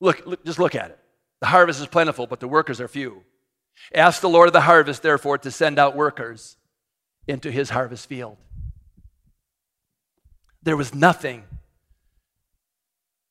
Look, 0.00 0.26
look, 0.26 0.44
just 0.44 0.58
look 0.58 0.74
at 0.74 0.90
it. 0.90 0.98
The 1.40 1.46
harvest 1.46 1.80
is 1.80 1.86
plentiful, 1.86 2.26
but 2.26 2.40
the 2.40 2.48
workers 2.48 2.80
are 2.80 2.88
few. 2.88 3.22
Ask 3.94 4.20
the 4.20 4.28
Lord 4.28 4.48
of 4.48 4.52
the 4.52 4.60
harvest, 4.62 5.02
therefore, 5.02 5.38
to 5.38 5.52
send 5.52 5.78
out 5.78 5.96
workers 5.96 6.56
into 7.28 7.50
his 7.50 7.70
harvest 7.70 8.08
field. 8.08 8.36
There 10.64 10.76
was 10.76 10.92
nothing 10.92 11.44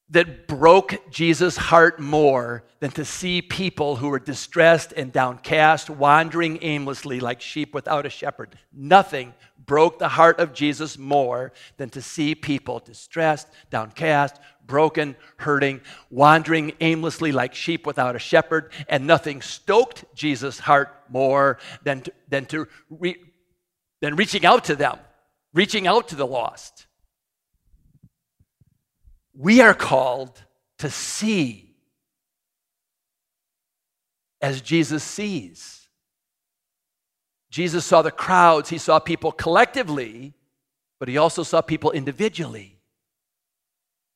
that 0.10 0.48
broke 0.48 1.10
Jesus' 1.10 1.58
heart 1.58 2.00
more 2.00 2.64
than 2.80 2.92
to 2.92 3.04
see 3.04 3.42
people 3.42 3.96
who 3.98 4.10
were 4.10 4.20
distressed 4.20 4.94
and 4.94 5.12
downcast, 5.12 5.90
wandering 5.90 6.60
aimlessly 6.62 7.20
like 7.20 7.42
sheep 7.42 7.74
without 7.74 8.06
a 8.06 8.10
shepherd. 8.10 8.58
Nothing 8.72 9.34
broke 9.66 10.00
the 10.00 10.10
heart 10.10 10.40
of 10.40 10.54
Jesus 10.54 10.98
more 10.98 11.54
than 11.78 11.90
to 11.90 12.02
see 12.02 12.36
people 12.36 12.80
distressed, 12.80 13.48
downcast, 13.70 14.40
broken, 14.66 15.16
hurting, 15.38 15.82
wandering 16.10 16.74
aimlessly 16.82 17.32
like 17.32 17.54
sheep 17.54 17.86
without 17.86 18.16
a 18.16 18.20
shepherd. 18.20 18.72
And 18.88 19.08
nothing 19.08 19.42
stoked 19.42 20.06
Jesus' 20.16 20.60
heart 20.60 20.90
more 21.10 21.60
than 21.84 22.02
to, 22.02 22.14
than, 22.30 22.46
to 22.48 22.68
re, 22.90 23.16
than 24.02 24.16
reaching 24.16 24.46
out 24.46 24.66
to 24.66 24.76
them, 24.76 25.00
reaching 25.54 25.88
out 25.88 26.10
to 26.10 26.16
the 26.16 26.28
lost. 26.28 26.88
We 29.36 29.62
are 29.62 29.74
called 29.74 30.42
to 30.80 30.90
see 30.90 31.76
as 34.42 34.62
Jesus 34.62 35.04
sees. 35.04 35.83
Jesus 37.54 37.86
saw 37.86 38.02
the 38.02 38.10
crowds, 38.10 38.70
he 38.70 38.80
saw 38.80 38.98
people 38.98 39.32
collectively, 39.32 40.34
but 40.98 41.08
he 41.08 41.20
also 41.20 41.44
saw 41.44 41.62
people 41.62 41.92
individually. 41.92 42.80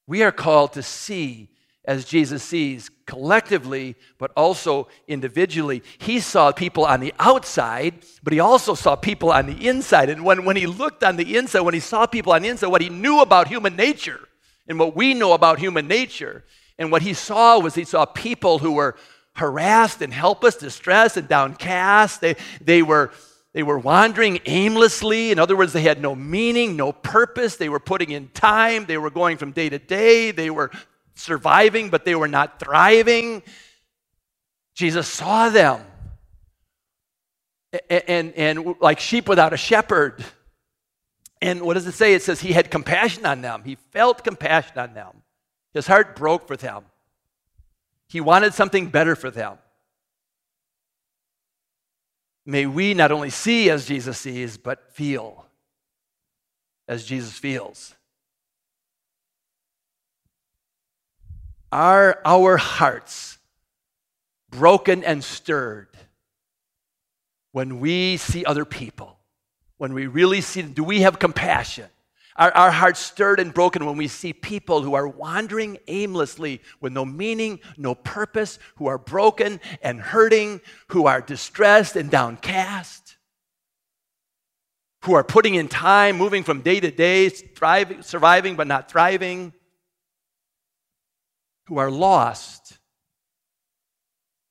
We 0.08 0.24
are 0.24 0.32
called 0.32 0.74
to 0.74 0.82
see 0.82 1.50
as 1.86 2.04
Jesus 2.04 2.42
sees 2.42 2.90
collectively, 3.06 3.96
but 4.18 4.32
also 4.36 4.88
individually. 5.08 5.84
He 6.00 6.20
saw 6.20 6.52
people 6.52 6.84
on 6.84 7.00
the 7.00 7.14
outside, 7.20 8.04
but 8.24 8.34
he 8.34 8.40
also 8.40 8.74
saw 8.74 8.96
people 8.96 9.32
on 9.32 9.46
the 9.46 9.68
inside. 9.68 10.10
And 10.10 10.26
when, 10.26 10.44
when 10.44 10.56
he 10.56 10.66
looked 10.66 11.04
on 11.04 11.16
the 11.16 11.38
inside, 11.38 11.60
when 11.60 11.76
he 11.76 11.80
saw 11.80 12.08
people 12.08 12.34
on 12.34 12.42
the 12.42 12.48
inside, 12.48 12.70
what 12.70 12.82
he 12.82 12.90
knew 12.90 13.22
about 13.22 13.50
human 13.50 13.76
nature 13.76 14.20
and 14.68 14.80
what 14.80 14.96
we 14.96 15.14
know 15.14 15.34
about 15.34 15.60
human 15.60 15.88
nature, 15.88 16.44
and 16.80 16.92
what 16.92 17.04
he 17.04 17.14
saw 17.14 17.60
was 17.60 17.76
he 17.76 17.84
saw 17.84 18.04
people 18.04 18.58
who 18.58 18.72
were 18.72 18.96
harassed 19.38 20.02
and 20.02 20.12
helpless, 20.12 20.56
distressed 20.56 21.16
and 21.16 21.28
downcast. 21.28 22.22
They, 22.22 22.36
they, 22.60 22.82
were, 22.82 23.12
they 23.54 23.64
were 23.64 23.78
wandering 23.78 24.40
aimlessly. 24.46 25.32
In 25.32 25.40
other 25.40 25.56
words, 25.56 25.74
they 25.74 25.84
had 25.84 26.02
no 26.02 26.16
meaning, 26.16 26.76
no 26.76 26.92
purpose. 26.92 27.56
They 27.56 27.70
were 27.70 27.80
putting 27.80 28.12
in 28.12 28.30
time. 28.30 28.86
They 28.86 28.98
were 28.98 29.12
going 29.12 29.38
from 29.38 29.52
day 29.52 29.70
to 29.70 29.80
day. 29.80 30.32
They 30.32 30.50
were 30.50 30.72
surviving, 31.14 31.90
but 31.90 32.04
they 32.04 32.16
were 32.16 32.28
not 32.28 32.60
thriving. 32.60 33.44
Jesus 34.76 35.08
saw 35.08 35.50
them. 35.50 35.82
And, 37.90 38.04
and, 38.08 38.34
and, 38.34 38.76
like 38.82 39.00
sheep 39.00 39.28
without 39.30 39.54
a 39.54 39.58
shepherd. 39.58 40.24
And 41.42 41.62
what 41.62 41.76
does 41.76 41.86
it 41.86 41.94
say? 41.94 42.14
It 42.16 42.24
says 42.24 42.40
he 42.40 42.54
had 42.54 42.72
compassion 42.72 43.26
on 43.26 43.42
them. 43.42 43.62
He 43.64 43.76
felt 43.92 44.24
compassion 44.24 44.80
on 44.80 44.94
them. 44.96 45.22
His 45.74 45.86
heart 45.86 46.16
broke 46.16 46.48
for 46.48 46.58
them. 46.58 46.86
He 48.10 48.22
wanted 48.22 48.54
something 48.54 48.88
better 48.88 49.16
for 49.16 49.30
them. 49.30 49.58
May 52.46 52.66
we 52.66 52.94
not 52.94 53.12
only 53.12 53.30
see 53.30 53.70
as 53.70 53.86
Jesus 53.86 54.18
sees, 54.18 54.58
but 54.58 54.94
feel 54.94 55.46
as 56.88 57.04
Jesus 57.04 57.34
feels. 57.34 57.94
Are 61.72 62.22
our 62.24 62.56
hearts 62.56 63.38
broken 64.50 65.04
and 65.04 65.22
stirred 65.22 65.90
when 67.52 67.82
we 67.82 68.16
see 68.16 68.46
other 68.46 68.64
people? 68.64 69.20
When 69.78 69.94
we 69.94 70.08
really 70.08 70.42
see 70.42 70.62
them? 70.62 70.72
Do 70.72 70.84
we 70.84 71.02
have 71.02 71.20
compassion? 71.20 71.90
Are 72.38 72.52
our 72.52 72.72
hearts 72.72 73.00
stirred 73.00 73.40
and 73.40 73.54
broken 73.54 73.86
when 73.86 73.98
we 73.98 74.08
see 74.08 74.32
people 74.32 74.84
who 74.84 74.94
are 74.94 75.08
wandering 75.08 75.78
aimlessly 75.88 76.62
with 76.80 76.94
no 76.94 77.04
meaning, 77.04 77.60
no 77.78 77.96
purpose, 77.96 78.60
who 78.76 78.88
are 78.88 79.00
broken 79.00 79.60
and 79.82 80.00
hurting, 80.00 80.62
who 80.90 81.08
are 81.08 81.22
distressed 81.22 81.96
and 81.96 82.12
downcast, 82.12 83.18
who 85.04 85.14
are 85.16 85.24
putting 85.24 85.56
in 85.56 85.68
time, 85.68 86.18
moving 86.18 86.44
from 86.44 86.62
day 86.62 86.80
to 86.80 86.92
day, 86.92 87.30
thriving, 87.30 88.04
surviving 88.04 88.56
but 88.56 88.68
not 88.68 88.92
thriving? 88.92 89.54
who 91.68 91.78
are 91.78 91.92
lost, 91.92 92.78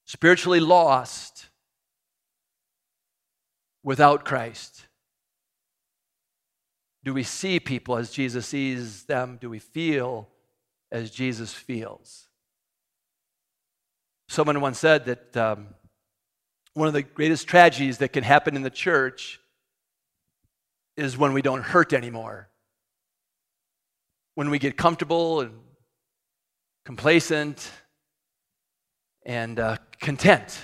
spiritually 0.04 0.60
lost, 0.60 1.48
without 3.82 4.24
Christ? 4.24 4.85
Do 7.06 7.14
we 7.14 7.22
see 7.22 7.60
people 7.60 7.96
as 7.96 8.10
Jesus 8.10 8.48
sees 8.48 9.04
them? 9.04 9.38
Do 9.40 9.48
we 9.48 9.60
feel 9.60 10.26
as 10.90 11.08
Jesus 11.12 11.54
feels? 11.54 12.26
Someone 14.28 14.60
once 14.60 14.80
said 14.80 15.04
that 15.04 15.36
um, 15.36 15.68
one 16.74 16.88
of 16.88 16.94
the 16.94 17.02
greatest 17.02 17.46
tragedies 17.46 17.98
that 17.98 18.08
can 18.08 18.24
happen 18.24 18.56
in 18.56 18.62
the 18.62 18.70
church 18.70 19.38
is 20.96 21.16
when 21.16 21.32
we 21.32 21.42
don't 21.42 21.62
hurt 21.62 21.92
anymore. 21.92 22.48
When 24.34 24.50
we 24.50 24.58
get 24.58 24.76
comfortable 24.76 25.42
and 25.42 25.52
complacent, 26.84 27.70
and 29.24 29.60
uh, 29.60 29.76
content. 30.00 30.58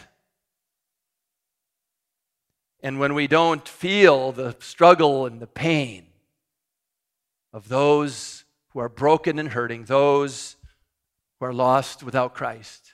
And 2.82 2.98
when 2.98 3.14
we 3.14 3.28
don't 3.28 3.68
feel 3.68 4.32
the 4.32 4.56
struggle 4.58 5.26
and 5.26 5.38
the 5.38 5.46
pain 5.46 6.08
of 7.52 7.68
those 7.68 8.44
who 8.70 8.80
are 8.80 8.88
broken 8.88 9.38
and 9.38 9.50
hurting, 9.50 9.84
those 9.84 10.56
who 11.38 11.46
are 11.46 11.52
lost 11.52 12.02
without 12.02 12.34
Christ. 12.34 12.92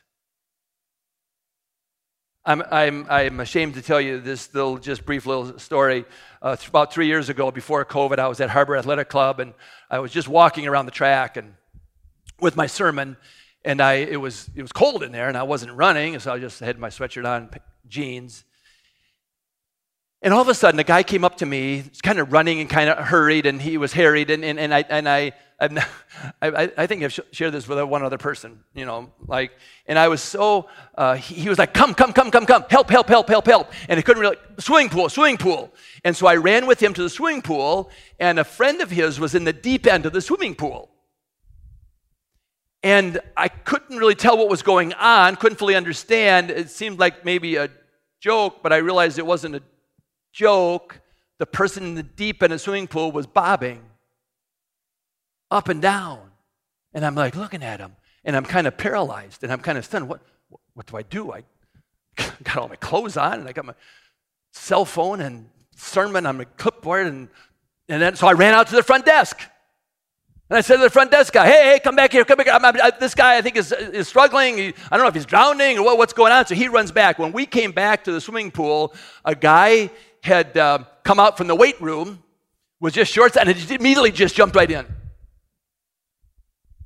I'm, 2.45 2.63
I'm, 2.71 3.07
I'm 3.11 3.41
ashamed 3.41 3.75
to 3.75 3.83
tell 3.83 4.01
you 4.01 4.21
this 4.21 4.55
little, 4.55 4.79
just 4.79 5.05
brief 5.05 5.27
little 5.27 5.59
story. 5.59 6.07
Uh, 6.41 6.57
about 6.67 6.93
three 6.93 7.07
years 7.07 7.29
ago, 7.29 7.51
before 7.51 7.85
COVID, 7.85 8.19
I 8.19 8.27
was 8.27 8.41
at 8.41 8.49
Harbor 8.49 8.77
Athletic 8.77 9.09
Club 9.09 9.39
and 9.39 9.53
I 9.91 9.99
was 9.99 10.13
just 10.13 10.29
walking 10.29 10.67
around 10.67 10.87
the 10.87 10.93
track 10.93 11.37
and 11.37 11.55
with 12.41 12.57
my 12.57 12.67
sermon, 12.67 13.17
and 13.65 13.81
I 13.81 13.95
it 13.95 14.21
was 14.21 14.49
it 14.55 14.63
was 14.63 14.73
cold 14.73 15.03
in 15.03 15.13
there, 15.13 15.29
and 15.29 15.37
I 15.37 15.43
wasn't 15.43 15.73
running, 15.73 16.19
so 16.21 16.33
I 16.33 16.39
just 16.39 16.61
had 16.61 16.79
my 16.79 16.89
sweatshirt 16.89 17.27
on, 17.27 17.51
jeans. 17.89 18.45
And 20.21 20.35
all 20.35 20.43
of 20.43 20.49
a 20.49 20.55
sudden, 20.55 20.81
a 20.81 20.85
guy 20.85 21.05
came 21.05 21.25
up 21.25 21.37
to 21.37 21.47
me, 21.47 21.85
kind 22.03 22.19
of 22.19 22.33
running 22.33 22.61
and 22.61 22.69
kind 22.69 22.91
of 22.91 22.99
hurried, 22.99 23.47
and 23.47 23.63
he 23.63 23.79
was 23.79 23.93
harried, 23.93 24.31
and, 24.31 24.45
and, 24.45 24.59
and 24.59 24.75
I 24.75 24.85
and 24.91 25.09
I, 25.09 25.33
I, 26.43 26.73
I 26.77 26.87
think 26.87 27.03
I've 27.03 27.19
shared 27.33 27.53
this 27.53 27.69
with 27.69 27.83
one 27.85 28.03
other 28.03 28.19
person, 28.19 28.65
you 28.75 28.85
know, 28.85 29.13
like, 29.27 29.53
and 29.87 29.99
I 29.99 30.09
was 30.09 30.23
so, 30.23 30.69
uh, 30.97 31.15
he, 31.15 31.35
he, 31.37 31.49
was 31.49 31.59
like, 31.59 31.75
come, 31.75 31.95
come, 31.95 32.13
come, 32.13 32.31
come, 32.31 32.47
come, 32.47 32.65
help, 32.71 32.91
help, 32.91 33.09
help, 33.09 33.29
help, 33.29 33.47
help, 33.47 33.73
and 33.89 33.99
he 33.99 34.03
couldn't 34.03 34.21
really, 34.21 34.37
swimming 34.59 34.89
pool, 34.89 35.09
swimming 35.09 35.37
pool, 35.37 35.73
and 36.05 36.17
so 36.17 36.27
I 36.27 36.37
ran 36.37 36.67
with 36.67 36.81
him 36.83 36.95
to 36.95 37.03
the 37.03 37.11
swimming 37.11 37.43
pool, 37.43 37.91
and 38.19 38.39
a 38.39 38.45
friend 38.45 38.81
of 38.81 38.91
his 38.91 39.19
was 39.19 39.35
in 39.35 39.45
the 39.45 39.53
deep 39.53 39.87
end 39.87 40.07
of 40.07 40.13
the 40.13 40.21
swimming 40.21 40.55
pool, 40.55 40.91
and 42.83 43.21
I 43.37 43.49
couldn't 43.49 43.97
really 43.97 44.15
tell 44.15 44.39
what 44.39 44.49
was 44.49 44.63
going 44.63 44.93
on, 44.95 45.37
couldn't 45.37 45.59
fully 45.59 45.75
understand. 45.75 46.51
It 46.51 46.71
seemed 46.71 47.01
like 47.01 47.25
maybe 47.25 47.57
a 47.57 47.71
joke, 48.21 48.63
but 48.63 48.73
I 48.73 48.77
realized 48.77 49.19
it 49.19 49.27
wasn't 49.27 49.57
a 49.57 49.63
joke. 50.39 51.01
The 51.39 51.47
person 51.47 51.83
in 51.85 51.95
the 51.95 52.03
deep 52.03 52.43
of 52.43 52.51
the 52.51 52.59
swimming 52.59 52.87
pool 52.87 53.13
was 53.13 53.27
bobbing 53.27 53.83
up 55.51 55.69
and 55.69 55.83
down. 55.83 56.21
And 56.95 57.05
I'm 57.05 57.15
like 57.15 57.37
looking 57.37 57.63
at 57.63 57.81
him, 57.81 57.97
and 58.25 58.35
I'm 58.37 58.45
kind 58.45 58.67
of 58.67 58.77
paralyzed, 58.77 59.43
and 59.43 59.53
I'm 59.53 59.61
kind 59.61 59.77
of 59.77 59.85
stunned. 59.85 60.09
What, 60.09 60.21
what 60.75 60.87
do 60.87 60.97
I 60.97 61.03
do? 61.03 61.33
I 61.33 61.45
got 62.45 62.57
all 62.57 62.69
my 62.69 62.77
clothes 62.77 63.17
on, 63.17 63.41
and 63.41 63.49
I 63.49 63.53
got 63.53 63.67
my 63.67 63.75
cell 64.53 64.85
phone 64.85 65.21
and 65.21 65.49
sermon 65.77 66.25
on 66.25 66.39
my 66.39 66.45
clipboard, 66.45 67.07
and, 67.07 67.29
and 67.89 68.01
then 68.01 68.17
so 68.17 68.27
I 68.27 68.33
ran 68.33 68.55
out 68.55 68.69
to 68.69 68.77
the 68.77 68.83
front 68.83 69.05
desk. 69.05 69.39
And 70.51 70.57
I 70.57 70.63
said 70.63 70.77
to 70.77 70.83
the 70.83 70.91
front 70.91 71.11
desk 71.11 71.35
guy, 71.35 71.47
hey, 71.47 71.73
hey, 71.73 71.79
come 71.79 71.95
back 71.95 72.11
here, 72.11 72.25
come 72.25 72.39
back 72.39 72.47
here. 72.47 72.83
I, 72.83 72.91
this 72.99 73.15
guy, 73.15 73.37
I 73.37 73.43
think, 73.43 73.57
is, 73.57 73.71
is 73.71 74.09
struggling. 74.09 74.57
He, 74.57 74.69
I 74.91 74.97
don't 74.97 75.05
know 75.05 75.09
if 75.09 75.15
he's 75.15 75.27
drowning 75.27 75.79
or 75.79 75.85
what, 75.85 75.99
what's 75.99 76.15
going 76.15 76.33
on. 76.33 76.47
So 76.47 76.55
he 76.55 76.69
runs 76.69 76.91
back. 76.91 77.19
When 77.19 77.33
we 77.33 77.45
came 77.45 77.71
back 77.71 78.05
to 78.05 78.13
the 78.13 78.21
swimming 78.21 78.51
pool, 78.51 78.95
a 79.27 79.35
guy 79.35 79.91
had 80.23 80.57
uh, 80.57 80.85
come 81.05 81.19
out 81.19 81.37
from 81.37 81.47
the 81.47 81.55
weight 81.55 81.81
room, 81.81 82.23
was 82.81 82.93
just 82.93 83.13
shorts, 83.13 83.37
and 83.37 83.49
he 83.49 83.75
immediately 83.75 84.13
just 84.13 84.35
jumped 84.35 84.55
right 84.55 84.71
in. 84.71 84.87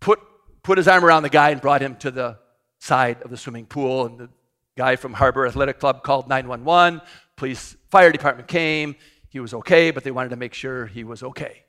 Put, 0.00 0.20
put 0.62 0.78
his 0.78 0.88
arm 0.88 1.04
around 1.04 1.22
the 1.22 1.28
guy 1.28 1.50
and 1.50 1.60
brought 1.60 1.82
him 1.82 1.96
to 1.96 2.10
the 2.10 2.38
side 2.80 3.22
of 3.22 3.30
the 3.30 3.36
swimming 3.36 3.66
pool. 3.66 4.06
And 4.06 4.18
the 4.18 4.28
guy 4.76 4.96
from 4.96 5.12
Harbor 5.12 5.46
Athletic 5.46 5.78
Club 5.78 6.02
called 6.02 6.28
911. 6.28 7.00
Police, 7.36 7.76
fire 7.90 8.10
department 8.10 8.48
came. 8.48 8.96
He 9.28 9.40
was 9.40 9.54
okay, 9.54 9.90
but 9.90 10.04
they 10.04 10.10
wanted 10.10 10.30
to 10.30 10.36
make 10.36 10.54
sure 10.54 10.86
he 10.86 11.04
was 11.04 11.22
okay. 11.22 11.64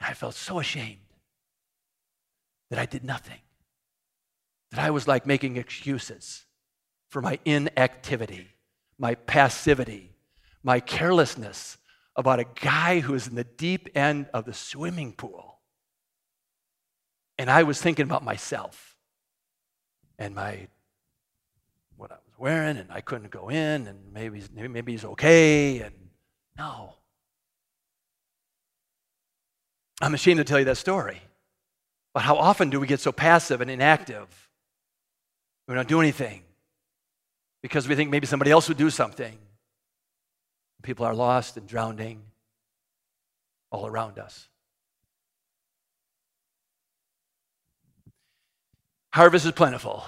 I 0.00 0.14
felt 0.14 0.34
so 0.34 0.58
ashamed 0.58 0.98
that 2.70 2.78
I 2.78 2.86
did 2.86 3.04
nothing, 3.04 3.40
that 4.70 4.80
I 4.80 4.90
was 4.90 5.08
like 5.08 5.26
making 5.26 5.56
excuses 5.56 6.44
for 7.08 7.22
my 7.22 7.38
inactivity, 7.44 8.48
my 8.98 9.14
passivity, 9.14 10.12
my 10.68 10.80
carelessness 10.80 11.78
about 12.14 12.40
a 12.40 12.44
guy 12.44 13.00
who 13.00 13.14
was 13.14 13.26
in 13.26 13.34
the 13.34 13.44
deep 13.44 13.88
end 13.94 14.26
of 14.34 14.44
the 14.44 14.52
swimming 14.52 15.14
pool. 15.14 15.60
And 17.38 17.50
I 17.50 17.62
was 17.62 17.80
thinking 17.80 18.04
about 18.04 18.22
myself 18.22 18.94
and 20.18 20.34
my 20.34 20.68
what 21.96 22.12
I 22.12 22.16
was 22.16 22.38
wearing, 22.38 22.76
and 22.76 22.92
I 22.92 23.00
couldn't 23.00 23.30
go 23.30 23.48
in, 23.48 23.86
and 23.86 24.12
maybe 24.12 24.42
maybe 24.52 24.92
he's 24.92 25.06
okay, 25.06 25.78
and 25.80 25.94
no. 26.58 26.96
I'm 30.02 30.12
ashamed 30.12 30.36
to 30.36 30.44
tell 30.44 30.58
you 30.58 30.66
that 30.66 30.76
story. 30.76 31.22
But 32.12 32.24
how 32.24 32.36
often 32.36 32.68
do 32.68 32.78
we 32.78 32.86
get 32.86 33.00
so 33.00 33.10
passive 33.10 33.62
and 33.62 33.70
inactive? 33.70 34.28
We 35.66 35.74
don't 35.74 35.88
do 35.88 36.00
anything 36.02 36.42
because 37.62 37.88
we 37.88 37.94
think 37.94 38.10
maybe 38.10 38.26
somebody 38.26 38.50
else 38.50 38.68
would 38.68 38.76
do 38.76 38.90
something. 38.90 39.38
People 40.82 41.04
are 41.04 41.14
lost 41.14 41.56
and 41.56 41.66
drowning 41.66 42.22
all 43.70 43.86
around 43.86 44.18
us. 44.18 44.48
Harvest 49.12 49.46
is 49.46 49.52
plentiful. 49.52 50.04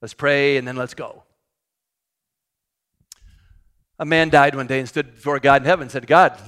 Let's 0.00 0.14
pray 0.14 0.56
and 0.56 0.66
then 0.66 0.76
let's 0.76 0.94
go. 0.94 1.22
A 4.00 4.04
man 4.04 4.28
died 4.30 4.54
one 4.54 4.68
day 4.68 4.78
and 4.78 4.88
stood 4.88 5.16
before 5.16 5.40
God 5.40 5.62
in 5.62 5.66
heaven 5.66 5.82
and 5.82 5.90
said, 5.90 6.06
God, 6.06 6.38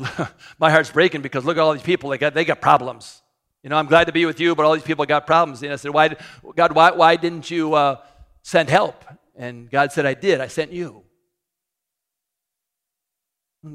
my 0.59 0.71
heart's 0.71 0.91
breaking 0.91 1.23
because 1.23 1.45
look 1.45 1.57
at 1.57 1.61
all 1.61 1.73
these 1.73 1.83
people. 1.83 2.11
They 2.11 2.19
got, 2.19 2.33
they 2.33 2.45
got 2.45 2.61
problems. 2.61 3.23
You 3.63 3.71
know, 3.71 3.77
I'm 3.77 3.87
glad 3.87 4.07
to 4.07 4.13
be 4.13 4.25
with 4.25 4.41
you, 4.41 4.55
but 4.55 4.65
all 4.65 4.73
these 4.73 4.85
people 4.85 5.05
got 5.05 5.27
problems. 5.27 5.63
And 5.63 5.73
I 5.73 5.77
said, 5.77 5.93
why, 5.93 6.17
God, 6.57 6.73
why, 6.73 6.93
why 6.93 7.17
didn't 7.17 7.51
you 7.51 7.75
uh, 7.75 7.97
send 8.43 8.71
help? 8.71 9.05
And 9.37 9.69
God 9.69 9.91
said, 9.93 10.07
I 10.07 10.15
did. 10.15 10.41
I 10.41 10.47
sent 10.47 10.73
you. 10.73 11.03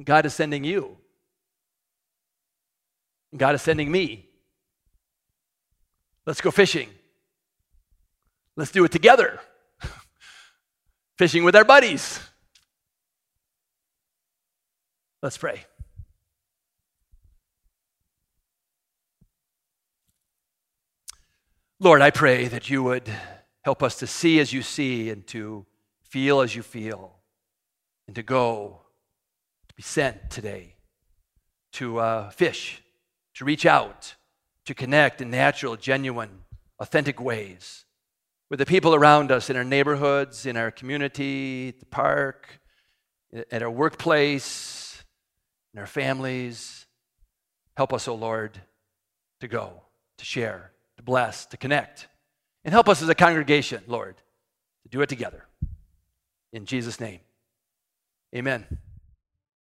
God 0.03 0.25
is 0.25 0.33
sending 0.33 0.63
you. 0.63 0.97
God 3.35 3.55
is 3.55 3.61
sending 3.61 3.91
me. 3.91 4.29
Let's 6.25 6.41
go 6.41 6.51
fishing. 6.51 6.89
Let's 8.55 8.71
do 8.71 8.83
it 8.85 8.91
together. 8.91 9.39
fishing 11.17 11.43
with 11.43 11.55
our 11.55 11.65
buddies. 11.65 12.19
Let's 15.21 15.37
pray. 15.37 15.65
Lord, 21.79 22.01
I 22.01 22.09
pray 22.09 22.47
that 22.47 22.69
you 22.69 22.83
would 22.83 23.09
help 23.63 23.83
us 23.83 23.97
to 23.97 24.07
see 24.07 24.39
as 24.39 24.53
you 24.53 24.61
see 24.61 25.09
and 25.09 25.27
to 25.27 25.65
feel 26.03 26.41
as 26.41 26.55
you 26.55 26.63
feel 26.63 27.15
and 28.07 28.15
to 28.15 28.23
go, 28.23 28.84
be 29.75 29.83
sent 29.83 30.29
today, 30.29 30.75
to 31.73 31.99
uh, 31.99 32.29
fish, 32.29 32.81
to 33.35 33.45
reach 33.45 33.65
out, 33.65 34.15
to 34.65 34.73
connect 34.73 35.21
in 35.21 35.29
natural, 35.29 35.75
genuine, 35.75 36.41
authentic 36.79 37.19
ways 37.19 37.85
with 38.49 38.59
the 38.59 38.65
people 38.65 38.93
around 38.95 39.31
us 39.31 39.49
in 39.49 39.55
our 39.55 39.63
neighborhoods, 39.63 40.45
in 40.45 40.55
our 40.57 40.71
community, 40.71 41.69
at 41.69 41.79
the 41.79 41.85
park, 41.85 42.59
at 43.51 43.61
our 43.61 43.71
workplace, 43.71 45.03
in 45.73 45.79
our 45.79 45.87
families. 45.87 46.85
Help 47.75 47.91
us, 47.91 48.07
O 48.07 48.13
oh 48.13 48.15
Lord, 48.15 48.61
to 49.41 49.47
go, 49.47 49.81
to 50.17 50.25
share 50.25 50.71
to 50.97 51.03
bless, 51.03 51.45
to 51.47 51.57
connect. 51.57 52.07
And 52.63 52.73
help 52.73 52.89
us 52.89 53.01
as 53.01 53.09
a 53.09 53.15
congregation, 53.15 53.83
Lord, 53.87 54.15
to 54.83 54.89
do 54.89 55.01
it 55.01 55.09
together. 55.09 55.45
In 56.51 56.65
Jesus' 56.65 56.99
name, 56.99 57.19
amen. 58.35 58.65